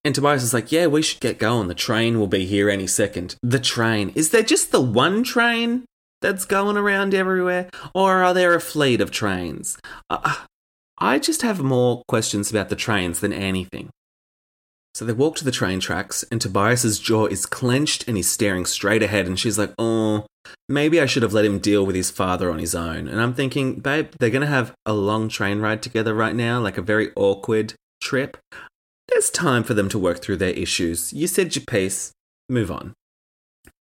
And 0.04 0.16
Tobias 0.16 0.44
is 0.44 0.54
like, 0.54 0.72
yeah, 0.72 0.88
we 0.88 1.02
should 1.02 1.20
get 1.20 1.40
going. 1.40 1.68
The 1.68 1.74
train 1.74 2.20
will 2.20 2.28
be 2.28 2.46
here 2.46 2.70
any 2.70 2.88
second. 2.88 3.36
The 3.44 3.60
train. 3.60 4.12
Is 4.16 4.30
there 4.30 4.44
just 4.44 4.72
the 4.72 4.80
one 4.82 5.24
train 5.24 5.84
that's 6.22 6.46
going 6.46 6.78
around 6.78 7.14
everywhere? 7.14 7.70
Or 7.94 8.24
are 8.24 8.34
there 8.34 8.54
a 8.54 8.62
fleet 8.62 9.02
of 9.02 9.12
trains? 9.12 9.78
Uh, 10.10 10.38
I 10.98 11.20
just 11.20 11.42
have 11.42 11.62
more 11.62 12.02
questions 12.08 12.50
about 12.50 12.70
the 12.70 12.76
trains 12.76 13.20
than 13.20 13.34
anything. 13.34 13.90
So 14.96 15.06
they 15.06 15.14
walk 15.14 15.36
to 15.38 15.46
the 15.46 15.52
train 15.52 15.80
tracks, 15.80 16.24
and 16.32 16.42
Tobias's 16.42 17.00
jaw 17.00 17.26
is 17.28 17.46
clenched 17.46 18.08
and 18.08 18.18
he's 18.18 18.30
staring 18.30 18.66
straight 18.66 19.04
ahead. 19.04 19.28
And 19.28 19.40
she's 19.40 19.58
like, 19.58 19.74
oh, 19.78 20.26
maybe 20.68 21.00
I 21.00 21.06
should 21.06 21.24
have 21.24 21.34
let 21.34 21.46
him 21.46 21.60
deal 21.60 21.86
with 21.86 21.96
his 21.96 22.12
father 22.12 22.52
on 22.52 22.60
his 22.60 22.76
own. 22.76 23.08
And 23.08 23.22
I'm 23.22 23.34
thinking, 23.34 23.76
babe, 23.80 24.12
they're 24.20 24.30
going 24.30 24.42
to 24.42 24.48
have 24.48 24.74
a 24.86 24.94
long 24.94 25.30
train 25.30 25.60
ride 25.60 25.82
together 25.82 26.14
right 26.14 26.36
now, 26.36 26.60
like 26.60 26.78
a 26.78 26.82
very 26.82 27.12
awkward 27.16 27.74
trip. 28.02 28.38
There's 29.08 29.30
time 29.30 29.64
for 29.64 29.74
them 29.74 29.90
to 29.90 30.00
work 30.00 30.22
through 30.22 30.38
their 30.38 30.54
issues. 30.54 31.14
You 31.14 31.28
said 31.28 31.56
your 31.56 31.66
piece, 31.66 32.12
move 32.48 32.72
on. 32.72 32.94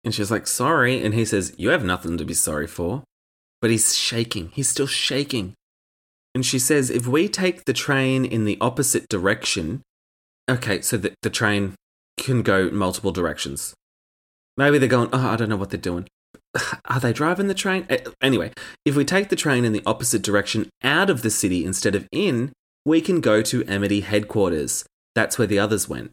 And 0.05 0.15
she's 0.15 0.31
like, 0.31 0.47
sorry. 0.47 1.03
And 1.03 1.15
he 1.15 1.25
says, 1.25 1.53
you 1.57 1.71
have 1.71 1.85
nothing 1.85 2.17
to 2.19 2.25
be 2.25 2.35
sorry 2.35 2.67
for. 2.67 3.03
But 3.61 3.71
he's 3.71 3.97
shaking. 3.97 4.51
He's 4.55 4.69
still 4.69 4.87
shaking. 4.87 5.55
And 6.35 6.45
she 6.45 6.59
says, 6.59 6.91
if 6.91 7.07
we 7.07 7.29
take 7.29 7.65
the 7.65 7.73
train 7.73 8.25
in 8.25 8.45
the 8.45 8.59
opposite 8.61 9.09
direction, 9.09 9.83
okay, 10.49 10.81
so 10.83 10.97
the, 10.97 11.15
the 11.23 11.31
train 11.31 11.75
can 12.19 12.43
go 12.43 12.71
multiple 12.71 13.11
directions. 13.11 13.75
Maybe 14.57 14.79
they're 14.79 14.89
going, 14.89 15.09
oh, 15.13 15.29
I 15.29 15.37
don't 15.37 15.49
know 15.49 15.57
what 15.57 15.71
they're 15.71 15.81
doing. 15.81 16.07
Are 16.87 17.01
they 17.01 17.12
driving 17.12 17.49
the 17.49 17.55
train? 17.55 17.87
Anyway, 18.21 18.53
if 18.85 18.97
we 18.97 19.05
take 19.05 19.29
the 19.29 19.37
train 19.37 19.64
in 19.64 19.73
the 19.73 19.83
opposite 19.87 20.23
direction 20.23 20.69
out 20.83 21.11
of 21.11 21.23
the 21.23 21.31
city 21.31 21.64
instead 21.64 21.95
of 21.95 22.07
in, 22.12 22.53
we 22.85 23.01
can 23.01 23.21
go 23.21 23.42
to 23.42 23.64
Amity 23.66 24.01
headquarters. 24.01 24.85
That's 25.14 25.38
where 25.38 25.47
the 25.47 25.59
others 25.59 25.88
went. 25.88 26.11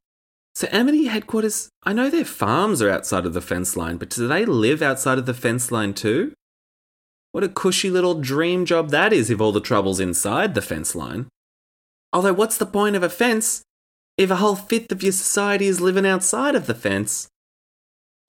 So, 0.56 0.67
Amity 0.71 1.06
headquarters, 1.06 1.69
I 1.84 1.93
know 1.93 2.10
their 2.10 2.25
farms 2.25 2.82
are 2.82 2.89
outside 2.89 3.25
of 3.25 3.34
the 3.34 3.41
fence 3.41 3.75
line, 3.75 3.97
but 3.97 4.10
do 4.10 4.27
they 4.27 4.45
live 4.45 4.82
outside 4.82 5.17
of 5.17 5.25
the 5.25 5.34
fence 5.34 5.71
line 5.71 5.93
too? 5.93 6.34
What 7.32 7.43
a 7.43 7.49
cushy 7.49 7.89
little 7.89 8.21
dream 8.21 8.65
job 8.65 8.91
that 8.91 9.12
is 9.12 9.32
if 9.32 9.41
all 9.41 9.51
the 9.51 9.60
trouble's 9.60 9.99
inside 9.99 10.53
the 10.53 10.62
fence 10.62 10.93
line. 10.93 11.27
Although, 12.12 12.34
what's 12.34 12.58
the 12.58 12.67
point 12.67 12.95
of 12.95 13.01
a 13.01 13.10
fence 13.10 13.63
if 14.17 14.29
a 14.29 14.36
whole 14.36 14.56
fifth 14.56 14.91
of 14.91 15.01
your 15.01 15.12
society 15.12 15.65
is 15.65 15.82
living 15.82 16.06
outside 16.06 16.53
of 16.53 16.67
the 16.67 16.75
fence? 16.75 17.27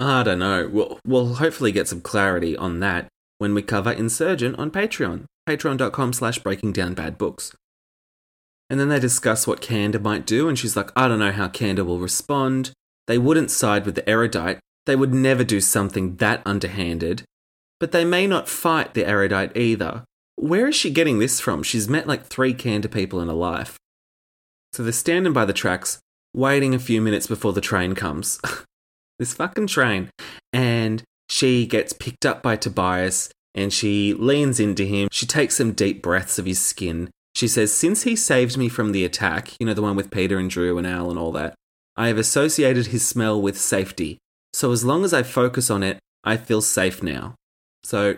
I 0.05 0.23
don't 0.23 0.39
know. 0.39 0.69
We'll, 0.71 1.01
we'll 1.07 1.35
hopefully 1.37 1.73
get 1.73 1.89
some 1.89 2.03
clarity 2.03 2.55
on 2.57 2.81
that 2.81 3.09
when 3.39 3.55
we 3.55 3.63
cover 3.63 3.91
Insurgent 3.91 4.59
on 4.59 4.71
Patreon. 4.71 5.25
Patreon.com 5.49 6.13
slash 6.13 6.39
breaking 6.39 6.73
down 6.73 6.93
bad 6.93 7.17
books. 7.17 7.57
And 8.69 8.79
then 8.79 8.91
they 8.91 9.01
discuss 9.01 9.47
what 9.47 9.63
Candor 9.63 9.99
might 9.99 10.27
do, 10.27 10.49
and 10.49 10.59
she's 10.59 10.77
like, 10.77 10.91
I 10.95 11.09
don't 11.09 11.19
know 11.19 11.33
how 11.33 11.49
Candor 11.49 11.85
will 11.85 11.99
respond. 11.99 12.73
They 13.07 13.19
wouldn't 13.19 13.51
side 13.51 13.87
with 13.87 13.95
the 13.95 14.09
erudite. 14.09 14.59
They 14.85 14.97
would 14.97 15.15
never 15.15 15.43
do 15.43 15.61
something 15.61 16.17
that 16.17 16.43
underhanded. 16.45 17.25
But 17.81 17.93
they 17.93 18.05
may 18.05 18.27
not 18.27 18.49
fight 18.49 18.93
the 18.93 19.07
erudite 19.07 19.57
either. 19.57 20.05
Where 20.37 20.69
is 20.69 20.77
she 20.77 20.91
getting 20.91 21.19
this 21.19 21.41
from? 21.41 21.63
She's 21.63 21.89
met 21.89 22.07
like 22.07 22.27
three 22.27 22.53
Candor 22.53 22.89
people 22.89 23.21
in 23.21 23.29
her 23.29 23.35
life. 23.35 23.79
So 24.75 24.83
they're 24.83 24.93
standing 24.93 25.33
by 25.33 25.47
the 25.47 25.53
tracks, 25.55 25.99
waiting 26.35 26.75
a 26.75 26.79
few 26.79 27.01
minutes 27.01 27.27
before 27.27 27.55
the 27.55 27.61
train 27.63 27.95
comes. 27.95 28.39
this 29.19 29.35
fucking 29.35 29.67
train. 29.69 30.11
And 30.53 31.03
she 31.29 31.67
gets 31.67 31.93
picked 31.93 32.27
up 32.27 32.43
by 32.43 32.57
Tobias 32.57 33.31
and 33.55 33.73
she 33.73 34.15
leans 34.15 34.61
into 34.61 34.85
him. 34.85 35.09
She 35.13 35.27
takes 35.27 35.57
some 35.57 35.73
deep 35.73 36.03
breaths 36.03 36.39
of 36.39 36.47
his 36.47 36.61
skin 36.61 37.11
she 37.35 37.49
says, 37.49 37.73
Since 37.73 38.05
he 38.05 38.17
saved 38.17 38.57
me 38.57 38.69
from 38.69 38.93
the 38.93 39.05
attack, 39.05 39.53
you 39.59 39.67
know, 39.67 39.75
the 39.75 39.83
one 39.83 39.97
with 39.97 40.11
Peter 40.11 40.39
and 40.39 40.49
Drew 40.49 40.79
and 40.79 40.87
Al 40.87 41.11
and 41.11 41.19
all 41.19 41.33
that, 41.33 41.55
I 41.97 42.09
have 42.09 42.19
associated 42.19 42.87
his 42.87 43.07
smell 43.07 43.41
with 43.41 43.59
safety. 43.59 44.19
So 44.53 44.71
as 44.71 44.85
long 44.85 45.05
as 45.05 45.13
I 45.13 45.23
focus 45.23 45.71
on 45.71 45.83
it, 45.83 45.99
I 46.23 46.37
feel 46.37 46.61
safe 46.61 47.03
now. 47.03 47.35
So 47.83 48.17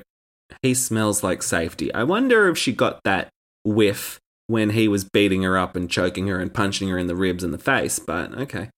he 0.63 0.75
smells 0.75 1.23
like 1.23 1.43
safety. 1.43 1.93
I 1.95 2.05
wonder 2.05 2.49
if 2.49 2.59
she 2.59 2.73
got 2.73 3.01
that 3.05 3.29
whiff 3.65 4.19
when 4.47 4.71
he 4.71 4.87
was 4.87 5.05
beating 5.05 5.43
her 5.43 5.59
up 5.59 5.75
and 5.75 5.91
choking 5.91 6.29
her 6.29 6.39
and 6.39 6.53
punching 6.53 6.89
her 6.89 6.99
in 6.99 7.07
the 7.07 7.17
ribs 7.17 7.43
and 7.43 7.53
the 7.53 7.59
face, 7.59 7.99
but 7.99 8.33
okay. 8.39 8.69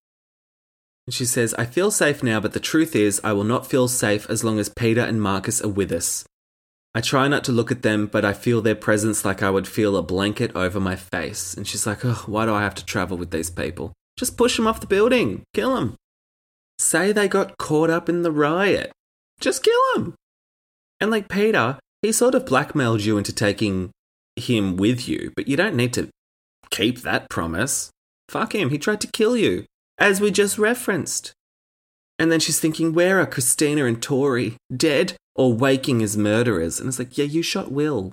And 1.09 1.13
she 1.15 1.25
says, 1.25 1.55
I 1.55 1.65
feel 1.65 1.89
safe 1.89 2.21
now, 2.21 2.39
but 2.39 2.53
the 2.53 2.59
truth 2.59 2.95
is, 2.95 3.19
I 3.23 3.33
will 3.33 3.43
not 3.43 3.65
feel 3.65 3.87
safe 3.87 4.29
as 4.29 4.43
long 4.43 4.59
as 4.59 4.69
Peter 4.69 5.01
and 5.01 5.19
Marcus 5.19 5.59
are 5.59 5.67
with 5.67 5.91
us. 5.91 6.23
I 6.93 7.01
try 7.01 7.27
not 7.27 7.43
to 7.45 7.51
look 7.51 7.71
at 7.71 7.81
them, 7.81 8.05
but 8.05 8.23
I 8.23 8.33
feel 8.33 8.61
their 8.61 8.75
presence 8.75 9.25
like 9.25 9.41
I 9.41 9.49
would 9.49 9.67
feel 9.67 9.97
a 9.97 10.03
blanket 10.03 10.55
over 10.55 10.79
my 10.79 10.95
face. 10.95 11.55
And 11.55 11.67
she's 11.67 11.87
like, 11.87 12.05
oh, 12.05 12.21
why 12.27 12.45
do 12.45 12.53
I 12.53 12.61
have 12.61 12.75
to 12.75 12.85
travel 12.85 13.17
with 13.17 13.31
these 13.31 13.49
people? 13.49 13.91
Just 14.17 14.37
push 14.37 14.55
them 14.55 14.67
off 14.67 14.81
the 14.81 14.85
building. 14.85 15.41
Kill 15.55 15.73
them. 15.73 15.95
Say 16.77 17.11
they 17.11 17.27
got 17.27 17.57
caught 17.57 17.89
up 17.89 18.07
in 18.07 18.21
the 18.21 18.31
riot. 18.31 18.91
Just 19.39 19.63
kill 19.63 19.81
them. 19.95 20.13
And 21.01 21.09
like 21.09 21.27
Peter, 21.27 21.79
he 22.03 22.11
sort 22.11 22.35
of 22.35 22.45
blackmailed 22.45 23.01
you 23.01 23.17
into 23.17 23.33
taking 23.33 23.89
him 24.35 24.77
with 24.77 25.09
you, 25.09 25.33
but 25.35 25.47
you 25.47 25.57
don't 25.57 25.75
need 25.75 25.93
to 25.93 26.09
keep 26.69 27.01
that 27.01 27.31
promise. 27.31 27.89
Fuck 28.27 28.53
him, 28.53 28.69
he 28.69 28.77
tried 28.77 29.01
to 29.01 29.07
kill 29.07 29.35
you, 29.35 29.65
as 29.99 30.21
we 30.21 30.31
just 30.31 30.57
referenced. 30.57 31.33
And 32.17 32.31
then 32.31 32.39
she's 32.39 32.59
thinking, 32.59 32.93
where 32.93 33.19
are 33.19 33.25
Christina 33.25 33.85
and 33.85 34.01
Tori? 34.01 34.55
Dead 34.75 35.13
or 35.35 35.53
waking 35.53 36.01
as 36.01 36.17
murderers? 36.17 36.79
And 36.79 36.89
it's 36.89 36.99
like, 36.99 37.17
yeah, 37.17 37.25
you 37.25 37.41
shot 37.41 37.71
Will. 37.71 38.11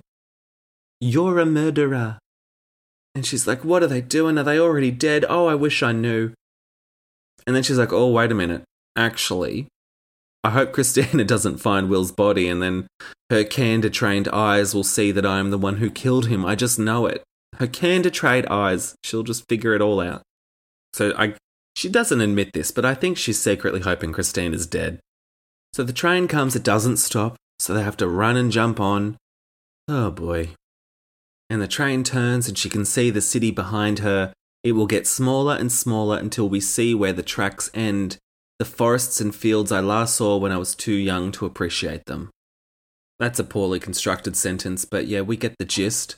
You're 1.01 1.39
a 1.39 1.47
murderer. 1.47 2.19
And 3.15 3.27
she's 3.27 3.47
like, 3.47 3.65
what 3.65 3.83
are 3.83 3.89
they 3.89 4.01
doing? 4.01 4.39
Are 4.39 4.45
they 4.45 4.59
already 4.59 4.91
dead? 4.91 5.25
Oh, 5.29 5.47
I 5.47 5.55
wish 5.55 5.83
I 5.83 5.93
knew. 5.93 6.33
And 7.47 7.57
then 7.57 7.63
she's 7.63 7.79
like, 7.79 7.93
oh, 7.93 8.11
wait 8.11 8.31
a 8.31 8.35
minute. 8.35 8.63
Actually, 8.95 9.67
I 10.45 10.51
hope 10.51 10.73
Christina 10.75 11.25
doesn't 11.25 11.59
find 11.59 11.89
Will's 11.89 12.13
body 12.13 12.49
and 12.49 12.63
then 12.63 12.87
her 13.31 13.43
candor 13.43 13.91
trained 13.91 14.29
eyes 14.29 14.75
will 14.75 14.85
see 14.85 15.11
that 15.11 15.27
I 15.27 15.39
am 15.39 15.51
the 15.51 15.59
one 15.59 15.79
who 15.79 15.91
killed 15.91 16.29
him. 16.29 16.47
I 16.47 16.55
just 16.55 16.79
know 16.79 17.07
it. 17.07 17.23
Her 17.57 17.67
candor 17.67 18.11
trained 18.11 18.47
eyes, 18.47 18.95
she'll 19.03 19.23
just 19.23 19.49
figure 19.49 19.75
it 19.75 19.81
all 19.81 20.01
out. 20.01 20.23
So 20.93 21.13
I 21.19 21.35
she 21.77 21.91
doesn't 21.91 22.23
admit 22.23 22.55
this, 22.55 22.71
but 22.71 22.87
I 22.87 22.95
think 22.95 23.19
she's 23.19 23.41
secretly 23.41 23.81
hoping 23.81 24.11
Christine 24.11 24.55
is 24.55 24.67
dead. 24.67 24.99
So 25.75 25.85
the 25.85 25.93
train 25.93 26.27
comes, 26.27 26.57
it 26.57 26.63
doesn't 26.63 26.97
stop, 26.97 27.37
so 27.59 27.75
they 27.75 27.83
have 27.83 27.99
to 27.99 28.09
run 28.09 28.39
and 28.39 28.51
jump 28.51 28.81
on. 28.81 29.19
Oh 29.87 30.11
boy. 30.11 30.49
And 31.51 31.61
the 31.61 31.69
train 31.69 32.03
turns 32.03 32.49
and 32.49 32.57
she 32.57 32.71
can 32.71 32.87
see 32.87 33.11
the 33.11 33.21
city 33.21 33.51
behind 33.51 33.99
her. 33.99 34.33
It 34.65 34.73
will 34.73 34.87
get 34.87 35.07
smaller 35.07 35.55
and 35.55 35.71
smaller 35.71 36.17
until 36.17 36.49
we 36.49 36.61
see 36.61 36.95
where 36.95 37.13
the 37.13 37.23
tracks 37.23 37.71
end, 37.75 38.17
the 38.59 38.65
forests 38.65 39.21
and 39.21 39.35
fields 39.35 39.71
I 39.71 39.81
last 39.81 40.17
saw 40.17 40.39
when 40.39 40.53
I 40.53 40.57
was 40.57 40.75
too 40.75 40.95
young 40.95 41.31
to 41.33 41.45
appreciate 41.45 42.07
them. 42.07 42.31
That's 43.19 43.39
a 43.39 43.45
poorly 43.45 43.81
constructed 43.81 44.35
sentence, 44.35 44.87
but 44.87 45.09
yeah, 45.09 45.21
we 45.21 45.37
get 45.37 45.59
the 45.59 45.67
gist. 45.67 46.17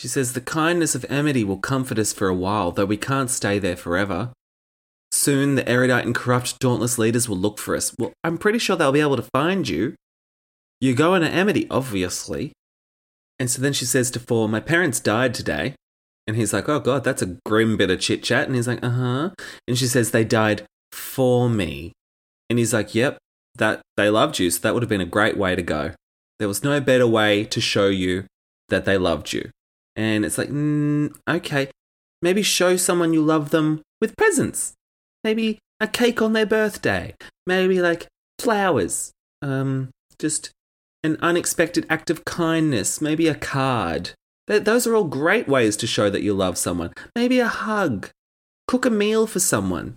She 0.00 0.08
says, 0.08 0.32
The 0.32 0.40
kindness 0.40 0.96
of 0.96 1.06
Amity 1.08 1.44
will 1.44 1.58
comfort 1.58 2.00
us 2.00 2.12
for 2.12 2.26
a 2.26 2.34
while, 2.34 2.72
though 2.72 2.84
we 2.84 2.96
can't 2.96 3.30
stay 3.30 3.60
there 3.60 3.76
forever. 3.76 4.32
Soon 5.26 5.56
the 5.56 5.68
erudite 5.68 6.06
and 6.06 6.14
corrupt 6.14 6.60
dauntless 6.60 6.98
leaders 6.98 7.28
will 7.28 7.36
look 7.36 7.58
for 7.58 7.74
us. 7.74 7.92
Well, 7.98 8.12
I'm 8.22 8.38
pretty 8.38 8.60
sure 8.60 8.76
they'll 8.76 8.92
be 8.92 9.00
able 9.00 9.16
to 9.16 9.28
find 9.34 9.68
you. 9.68 9.96
You 10.80 10.94
go 10.94 11.16
into 11.16 11.28
Amity, 11.28 11.66
obviously. 11.68 12.52
And 13.40 13.50
so 13.50 13.60
then 13.60 13.72
she 13.72 13.86
says 13.86 14.08
to 14.12 14.20
Four, 14.20 14.48
My 14.48 14.60
parents 14.60 15.00
died 15.00 15.34
today. 15.34 15.74
And 16.28 16.36
he's 16.36 16.52
like, 16.52 16.68
Oh 16.68 16.78
God, 16.78 17.02
that's 17.02 17.22
a 17.22 17.38
grim 17.44 17.76
bit 17.76 17.90
of 17.90 17.98
chit 17.98 18.22
chat. 18.22 18.46
And 18.46 18.54
he's 18.54 18.68
like, 18.68 18.84
Uh 18.84 18.90
huh. 18.90 19.30
And 19.66 19.76
she 19.76 19.88
says, 19.88 20.12
They 20.12 20.22
died 20.22 20.64
for 20.92 21.50
me. 21.50 21.90
And 22.48 22.60
he's 22.60 22.72
like, 22.72 22.94
Yep, 22.94 23.18
that 23.56 23.80
they 23.96 24.08
loved 24.08 24.38
you. 24.38 24.48
So 24.52 24.60
that 24.60 24.74
would 24.74 24.84
have 24.84 24.88
been 24.88 25.00
a 25.00 25.06
great 25.06 25.36
way 25.36 25.56
to 25.56 25.62
go. 25.62 25.90
There 26.38 26.46
was 26.46 26.62
no 26.62 26.80
better 26.80 27.08
way 27.08 27.42
to 27.46 27.60
show 27.60 27.88
you 27.88 28.26
that 28.68 28.84
they 28.84 28.96
loved 28.96 29.32
you. 29.32 29.50
And 29.96 30.24
it's 30.24 30.38
like, 30.38 30.50
mm, 30.50 31.12
okay, 31.28 31.72
maybe 32.22 32.44
show 32.44 32.76
someone 32.76 33.12
you 33.12 33.22
love 33.22 33.50
them 33.50 33.82
with 34.00 34.16
presents. 34.16 34.75
Maybe 35.26 35.58
a 35.80 35.88
cake 35.88 36.22
on 36.22 36.34
their 36.34 36.46
birthday. 36.46 37.12
Maybe 37.48 37.80
like 37.80 38.06
flowers. 38.38 39.10
Um, 39.42 39.90
just 40.20 40.52
an 41.02 41.18
unexpected 41.20 41.84
act 41.90 42.10
of 42.10 42.24
kindness. 42.24 43.00
Maybe 43.00 43.26
a 43.26 43.34
card. 43.34 44.12
Th- 44.46 44.62
those 44.62 44.86
are 44.86 44.94
all 44.94 45.02
great 45.02 45.48
ways 45.48 45.76
to 45.78 45.86
show 45.88 46.10
that 46.10 46.22
you 46.22 46.32
love 46.32 46.56
someone. 46.56 46.92
Maybe 47.16 47.40
a 47.40 47.48
hug. 47.48 48.10
Cook 48.68 48.86
a 48.86 48.90
meal 48.90 49.26
for 49.26 49.40
someone. 49.40 49.96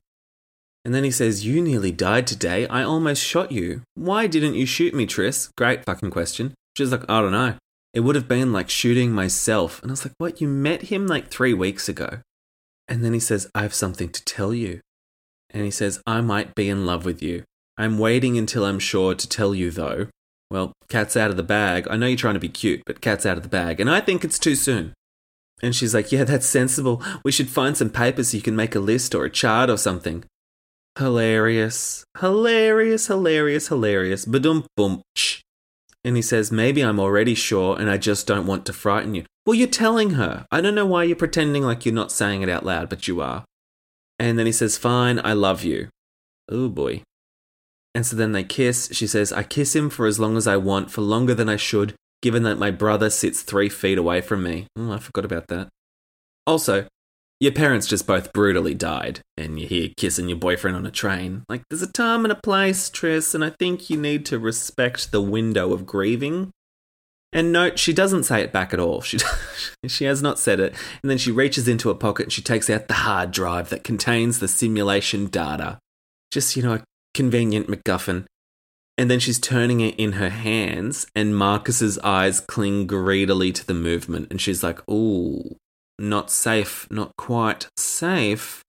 And 0.83 0.95
then 0.95 1.03
he 1.03 1.11
says, 1.11 1.45
You 1.45 1.61
nearly 1.61 1.91
died 1.91 2.25
today. 2.25 2.65
I 2.65 2.81
almost 2.81 3.23
shot 3.23 3.51
you. 3.51 3.83
Why 3.93 4.25
didn't 4.25 4.55
you 4.55 4.65
shoot 4.65 4.95
me, 4.95 5.05
Tris? 5.05 5.51
Great 5.55 5.85
fucking 5.85 6.09
question. 6.09 6.55
She's 6.75 6.91
like, 6.91 7.07
I 7.07 7.21
don't 7.21 7.33
know. 7.33 7.53
It 7.93 7.99
would 7.99 8.15
have 8.15 8.27
been 8.27 8.51
like 8.51 8.71
shooting 8.71 9.11
myself. 9.11 9.79
And 9.83 9.91
I 9.91 9.93
was 9.93 10.05
like, 10.05 10.15
What? 10.17 10.41
You 10.41 10.47
met 10.47 10.89
him 10.89 11.05
like 11.05 11.27
three 11.27 11.53
weeks 11.53 11.87
ago. 11.87 12.21
And 12.87 13.05
then 13.05 13.13
he 13.13 13.19
says, 13.19 13.47
I 13.53 13.61
have 13.61 13.75
something 13.75 14.09
to 14.09 14.25
tell 14.25 14.55
you. 14.55 14.81
And 15.51 15.63
he 15.63 15.71
says, 15.71 16.01
I 16.05 16.21
might 16.21 16.55
be 16.55 16.69
in 16.69 16.85
love 16.85 17.05
with 17.05 17.21
you. 17.21 17.43
I'm 17.77 17.97
waiting 17.97 18.37
until 18.37 18.65
I'm 18.65 18.79
sure 18.79 19.15
to 19.15 19.29
tell 19.29 19.55
you, 19.55 19.71
though. 19.71 20.07
Well, 20.51 20.73
cat's 20.89 21.15
out 21.15 21.31
of 21.31 21.37
the 21.37 21.43
bag. 21.43 21.87
I 21.89 21.95
know 21.95 22.07
you're 22.07 22.17
trying 22.17 22.33
to 22.33 22.39
be 22.39 22.49
cute, 22.49 22.81
but 22.85 23.01
cat's 23.01 23.25
out 23.25 23.37
of 23.37 23.43
the 23.43 23.49
bag. 23.49 23.79
And 23.79 23.89
I 23.89 24.01
think 24.01 24.23
it's 24.23 24.39
too 24.39 24.55
soon. 24.55 24.93
And 25.61 25.75
she's 25.75 25.93
like, 25.93 26.11
Yeah, 26.11 26.23
that's 26.23 26.45
sensible. 26.45 27.03
We 27.23 27.31
should 27.31 27.49
find 27.49 27.77
some 27.77 27.89
paper 27.89 28.23
so 28.23 28.37
you 28.37 28.43
can 28.43 28.55
make 28.55 28.75
a 28.75 28.79
list 28.79 29.13
or 29.13 29.25
a 29.25 29.29
chart 29.29 29.69
or 29.69 29.77
something. 29.77 30.23
Hilarious. 30.97 32.03
Hilarious, 32.19 33.07
hilarious, 33.07 33.67
hilarious. 33.67 34.25
Badum 34.25 34.65
bum. 34.75 35.01
And 36.03 36.15
he 36.15 36.21
says, 36.21 36.51
Maybe 36.51 36.81
I'm 36.81 36.99
already 36.99 37.35
sure 37.35 37.79
and 37.79 37.89
I 37.89 37.97
just 37.97 38.25
don't 38.25 38.47
want 38.47 38.65
to 38.65 38.73
frighten 38.73 39.15
you. 39.15 39.25
Well, 39.45 39.55
you're 39.55 39.67
telling 39.67 40.11
her. 40.11 40.45
I 40.51 40.61
don't 40.61 40.75
know 40.75 40.85
why 40.85 41.03
you're 41.03 41.15
pretending 41.15 41.63
like 41.63 41.85
you're 41.85 41.95
not 41.95 42.11
saying 42.11 42.41
it 42.41 42.49
out 42.49 42.65
loud, 42.65 42.89
but 42.89 43.07
you 43.07 43.21
are. 43.21 43.45
And 44.19 44.37
then 44.37 44.45
he 44.45 44.51
says, 44.51 44.77
Fine, 44.77 45.21
I 45.23 45.33
love 45.33 45.63
you. 45.63 45.87
Oh 46.51 46.67
boy. 46.69 47.03
And 47.95 48.05
so 48.05 48.15
then 48.15 48.33
they 48.33 48.43
kiss. 48.43 48.89
She 48.91 49.07
says, 49.07 49.33
I 49.33 49.43
kiss 49.43 49.75
him 49.75 49.89
for 49.89 50.05
as 50.05 50.19
long 50.19 50.37
as 50.37 50.45
I 50.45 50.57
want, 50.57 50.91
for 50.91 51.01
longer 51.01 51.33
than 51.33 51.49
I 51.49 51.55
should, 51.55 51.95
given 52.21 52.43
that 52.43 52.59
my 52.59 52.71
brother 52.71 53.09
sits 53.09 53.41
three 53.41 53.69
feet 53.69 53.97
away 53.97 54.21
from 54.21 54.43
me. 54.43 54.67
Oh, 54.77 54.91
I 54.91 54.99
forgot 54.99 55.25
about 55.25 55.47
that. 55.47 55.69
Also, 56.45 56.87
your 57.39 57.53
parents 57.53 57.87
just 57.87 58.05
both 58.05 58.33
brutally 58.33 58.73
died, 58.73 59.21
and 59.37 59.57
you're 59.57 59.69
here 59.69 59.89
kissing 59.95 60.27
your 60.27 60.37
boyfriend 60.37 60.75
on 60.75 60.85
a 60.85 60.91
train. 60.91 61.43
Like, 61.47 61.63
there's 61.69 61.81
a 61.81 61.91
time 61.91 62.25
and 62.25 62.31
a 62.33 62.35
place, 62.35 62.89
Tris, 62.89 63.33
and 63.33 63.45
I 63.45 63.51
think 63.51 63.89
you 63.89 63.97
need 63.97 64.25
to 64.27 64.37
respect 64.37 65.11
the 65.11 65.21
window 65.21 65.71
of 65.71 65.85
grieving. 65.85 66.51
And 67.31 67.51
note, 67.51 67.77
she 67.77 67.93
doesn't 67.93 68.23
say 68.23 68.41
it 68.41 68.51
back 68.51 68.73
at 68.73 68.79
all. 68.79 69.01
She, 69.01 69.19
she 69.87 70.05
has 70.05 70.21
not 70.21 70.39
said 70.39 70.59
it. 70.59 70.73
And 71.03 71.11
then 71.11 71.17
she 71.17 71.31
reaches 71.31 71.67
into 71.67 71.89
a 71.89 71.95
pocket 71.95 72.23
and 72.23 72.33
she 72.33 72.41
takes 72.41 72.69
out 72.69 72.87
the 72.87 72.95
hard 72.95 73.31
drive 73.31 73.69
that 73.69 73.83
contains 73.83 74.39
the 74.39 74.47
simulation 74.47 75.27
data. 75.27 75.77
Just, 76.31 76.55
you 76.55 76.63
know, 76.63 76.73
a 76.73 76.83
convenient 77.13 77.67
MacGuffin. 77.67 78.25
And 78.97 79.09
then 79.09 79.19
she's 79.19 79.39
turning 79.39 79.79
it 79.79 79.95
in 79.95 80.13
her 80.13 80.29
hands, 80.29 81.07
and 81.15 81.33
Marcus's 81.33 81.97
eyes 81.99 82.41
cling 82.41 82.85
greedily 82.85 83.53
to 83.53 83.65
the 83.65 83.73
movement. 83.73 84.27
And 84.29 84.41
she's 84.41 84.61
like, 84.61 84.81
ooh, 84.91 85.55
not 85.97 86.29
safe, 86.29 86.85
not 86.91 87.15
quite 87.17 87.69
safe. 87.77 88.61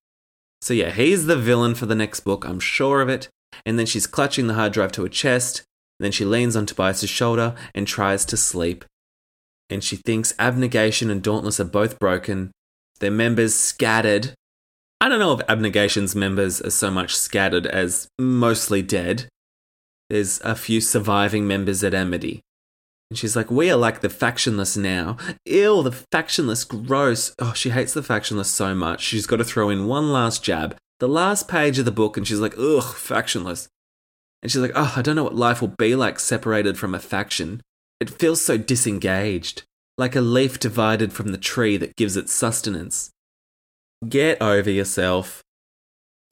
So, 0.63 0.73
yeah, 0.73 0.91
he's 0.91 1.27
the 1.27 1.37
villain 1.37 1.75
for 1.75 1.87
the 1.87 1.97
next 1.97 2.21
book, 2.21 2.45
I'm 2.45 2.61
sure 2.61 3.01
of 3.01 3.09
it. 3.09 3.29
And 3.67 3.77
then 3.77 3.87
she's 3.87 4.07
clutching 4.07 4.47
the 4.47 4.55
hard 4.55 4.73
drive 4.73 4.93
to 4.93 5.03
her 5.03 5.09
chest. 5.09 5.65
Then 6.01 6.11
she 6.11 6.25
leans 6.25 6.57
on 6.57 6.67
Tobias's 6.67 7.11
shoulder 7.11 7.55
and 7.75 7.87
tries 7.87 8.25
to 8.25 8.37
sleep. 8.37 8.85
And 9.69 9.85
she 9.85 9.97
thinks 9.97 10.35
Abnegation 10.39 11.11
and 11.11 11.23
Dauntless 11.23 11.61
are 11.61 11.65
both 11.65 12.01
broken, 12.01 12.51
their 12.99 13.11
members 13.11 13.55
scattered. 13.55 14.35
I 15.01 15.09
don't 15.09 15.21
know 15.21 15.33
if 15.33 15.49
Abnegation's 15.49 16.17
members 16.17 16.61
are 16.61 16.71
so 16.71 16.91
much 16.91 17.17
scattered 17.17 17.67
as 17.67 18.09
mostly 18.19 18.83
dead. 18.83 19.29
There's 20.09 20.41
a 20.41 20.55
few 20.55 20.81
surviving 20.81 21.47
members 21.47 21.85
at 21.85 21.95
Amity. 21.95 22.41
And 23.11 23.19
she's 23.19 23.37
like, 23.37 23.51
We 23.51 23.71
are 23.71 23.77
like 23.77 24.01
the 24.01 24.09
factionless 24.09 24.77
now. 24.77 25.17
Ew, 25.45 25.83
the 25.83 25.91
factionless, 25.91 26.67
gross. 26.67 27.35
Oh, 27.39 27.53
she 27.55 27.71
hates 27.71 27.95
the 27.95 28.03
factionless 28.03 28.47
so 28.47 28.75
much. 28.75 29.03
She's 29.03 29.27
got 29.27 29.37
to 29.37 29.45
throw 29.45 29.71
in 29.71 29.87
one 29.87 30.13
last 30.13 30.43
jab. 30.45 30.77
The 30.99 31.09
last 31.09 31.49
page 31.49 31.79
of 31.79 31.87
the 31.87 31.91
book, 31.91 32.17
and 32.17 32.27
she's 32.27 32.41
like, 32.41 32.55
Ugh, 32.55 32.83
factionless. 32.83 33.69
And 34.43 34.51
she's 34.51 34.61
like, 34.61 34.73
Oh, 34.75 34.95
I 34.97 35.03
don't 35.03 35.17
know 35.17 35.25
what 35.25 35.35
life 35.35 35.61
will 35.61 35.69
be 35.69 35.95
like 35.95 36.19
separated 36.19 36.79
from 36.79 36.95
a 36.95 36.99
faction. 36.99 37.61
It 38.01 38.11
feels 38.11 38.41
so 38.41 38.57
disengaged, 38.57 39.65
like 39.99 40.17
a 40.17 40.21
leaf 40.21 40.59
divided 40.59 41.13
from 41.13 41.29
the 41.29 41.39
tree 41.39 41.77
that 41.77 41.97
gives 41.97 42.17
it 42.17 42.31
sustenance. 42.31 43.11
Get 44.09 44.41
over 44.41 44.71
yourself. 44.71 45.43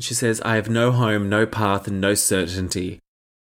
She 0.00 0.14
says, 0.14 0.40
I 0.42 0.54
have 0.54 0.70
no 0.70 0.92
home, 0.92 1.28
no 1.28 1.44
path, 1.44 1.86
and 1.86 2.00
no 2.00 2.14
certainty. 2.14 3.00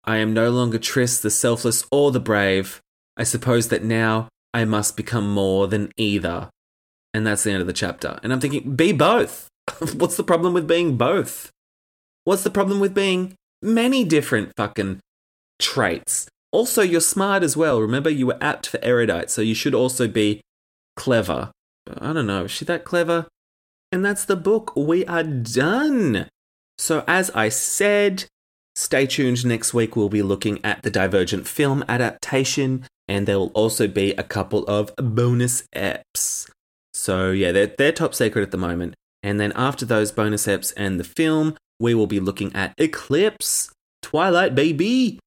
I 0.04 0.16
am 0.16 0.32
no 0.32 0.50
longer 0.50 0.78
Tris, 0.78 1.20
the 1.20 1.30
selfless 1.30 1.84
or 1.92 2.10
the 2.10 2.18
brave. 2.18 2.80
I 3.16 3.24
suppose 3.24 3.68
that 3.68 3.84
now 3.84 4.28
I 4.52 4.64
must 4.64 4.96
become 4.96 5.30
more 5.32 5.68
than 5.68 5.92
either. 5.96 6.50
And 7.12 7.26
that's 7.26 7.44
the 7.44 7.52
end 7.52 7.60
of 7.60 7.66
the 7.66 7.72
chapter. 7.72 8.18
And 8.22 8.32
I'm 8.32 8.40
thinking, 8.40 8.74
be 8.74 8.92
both. 8.92 9.48
What's 9.94 10.16
the 10.16 10.24
problem 10.24 10.54
with 10.54 10.66
being 10.66 10.96
both? 10.96 11.50
What's 12.24 12.42
the 12.42 12.50
problem 12.50 12.80
with 12.80 12.94
being 12.94 13.34
many 13.62 14.04
different 14.04 14.52
fucking 14.56 15.00
traits? 15.58 16.28
Also, 16.52 16.82
you're 16.82 17.00
smart 17.00 17.42
as 17.42 17.56
well. 17.56 17.80
Remember, 17.80 18.10
you 18.10 18.26
were 18.26 18.38
apt 18.40 18.66
for 18.66 18.78
erudite, 18.82 19.30
so 19.30 19.40
you 19.40 19.54
should 19.54 19.74
also 19.74 20.08
be 20.08 20.40
clever. 20.96 21.52
I 21.98 22.12
don't 22.12 22.26
know, 22.26 22.44
is 22.44 22.50
she 22.50 22.64
that 22.66 22.84
clever? 22.84 23.26
And 23.92 24.04
that's 24.04 24.24
the 24.24 24.36
book. 24.36 24.74
We 24.76 25.04
are 25.06 25.22
done. 25.22 26.28
So, 26.78 27.04
as 27.06 27.30
I 27.30 27.48
said, 27.48 28.24
stay 28.74 29.06
tuned. 29.06 29.44
Next 29.44 29.74
week, 29.74 29.96
we'll 29.96 30.08
be 30.08 30.22
looking 30.22 30.64
at 30.64 30.82
the 30.82 30.90
Divergent 30.90 31.46
film 31.46 31.84
adaptation, 31.88 32.86
and 33.08 33.26
there 33.26 33.38
will 33.38 33.52
also 33.52 33.86
be 33.86 34.12
a 34.12 34.22
couple 34.22 34.64
of 34.66 34.94
bonus 34.96 35.64
eps. 35.74 36.48
So, 36.92 37.30
yeah, 37.30 37.52
they're, 37.52 37.66
they're 37.66 37.92
top 37.92 38.14
secret 38.14 38.42
at 38.42 38.50
the 38.50 38.56
moment. 38.56 38.94
And 39.22 39.38
then 39.38 39.52
after 39.54 39.84
those 39.84 40.12
bonus 40.12 40.46
eps 40.46 40.72
and 40.76 40.98
the 40.98 41.04
film, 41.04 41.56
we 41.80 41.94
will 41.94 42.06
be 42.06 42.20
looking 42.20 42.54
at 42.54 42.74
Eclipse, 42.78 43.72
Twilight 44.02 44.54
Baby. 44.54 45.18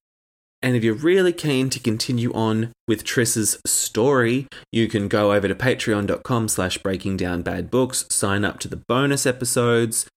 And 0.61 0.77
if 0.77 0.83
you're 0.83 0.93
really 0.93 1.33
keen 1.33 1.69
to 1.71 1.79
continue 1.79 2.31
on 2.31 2.71
with 2.87 3.03
Tris's 3.03 3.59
story, 3.65 4.47
you 4.71 4.87
can 4.87 5.09
go 5.09 5.33
over 5.33 5.49
to 5.49 5.55
patreon.com 5.55 6.47
slash 6.47 6.77
breaking 6.77 7.17
down 7.17 7.41
bad 7.41 7.69
books, 7.69 8.05
sign 8.09 8.45
up 8.45 8.59
to 8.59 8.69
the 8.69 8.81
bonus 8.87 9.25
episodes, 9.25 10.07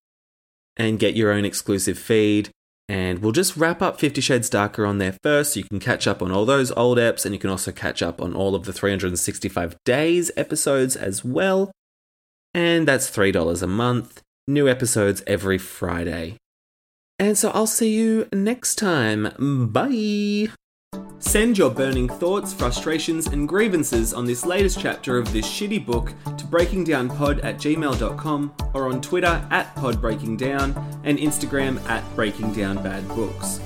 and 0.77 1.01
get 1.01 1.16
your 1.16 1.33
own 1.33 1.44
exclusive 1.44 1.99
feed. 1.99 2.51
And 2.88 3.18
we'll 3.18 3.33
just 3.33 3.57
wrap 3.57 3.83
up 3.83 3.99
Fifty 3.99 4.20
Shades 4.20 4.49
Darker 4.49 4.87
on 4.87 4.99
there 4.99 5.16
first, 5.20 5.55
so 5.55 5.59
you 5.59 5.64
can 5.64 5.81
catch 5.81 6.07
up 6.07 6.22
on 6.22 6.31
all 6.31 6.44
those 6.44 6.70
old 6.72 6.99
eps, 6.99 7.25
and 7.25 7.35
you 7.35 7.40
can 7.40 7.51
also 7.51 7.72
catch 7.72 8.01
up 8.01 8.22
on 8.22 8.33
all 8.33 8.55
of 8.55 8.64
the 8.64 8.72
365 8.72 9.77
days 9.85 10.31
episodes 10.37 10.94
as 10.94 11.25
well. 11.25 11.72
And 12.55 12.87
that's 12.87 13.11
$3 13.11 13.62
a 13.62 13.66
month. 13.66 14.22
New 14.48 14.68
episodes 14.68 15.22
every 15.26 15.59
Friday. 15.59 16.37
And 17.18 17.37
so 17.37 17.50
I'll 17.50 17.66
see 17.66 17.94
you 17.94 18.28
next 18.32 18.76
time. 18.76 19.32
Bye. 19.72 20.50
Send 21.18 21.59
your 21.59 21.70
burning 21.70 22.09
thoughts, 22.09 22.52
frustrations, 22.52 23.26
and 23.26 23.48
grievances 23.48 24.12
on 24.14 24.26
this 24.26 24.44
latest 24.44 24.78
chapter 24.78 25.18
of 25.18 25.32
this 25.32 25.46
shitty 25.46 25.85
book 25.85 26.12
to 26.24 26.44
breakingdownpod 26.44 27.42
at 27.42 27.56
gmail.com 27.56 28.54
or 28.74 28.88
on 28.88 29.00
Twitter 29.00 29.46
at 29.50 29.74
podbreakingdown 29.76 30.76
and 31.04 31.18
Instagram 31.18 31.82
at 31.88 32.04
breakingdownbadbooks. 32.14 33.65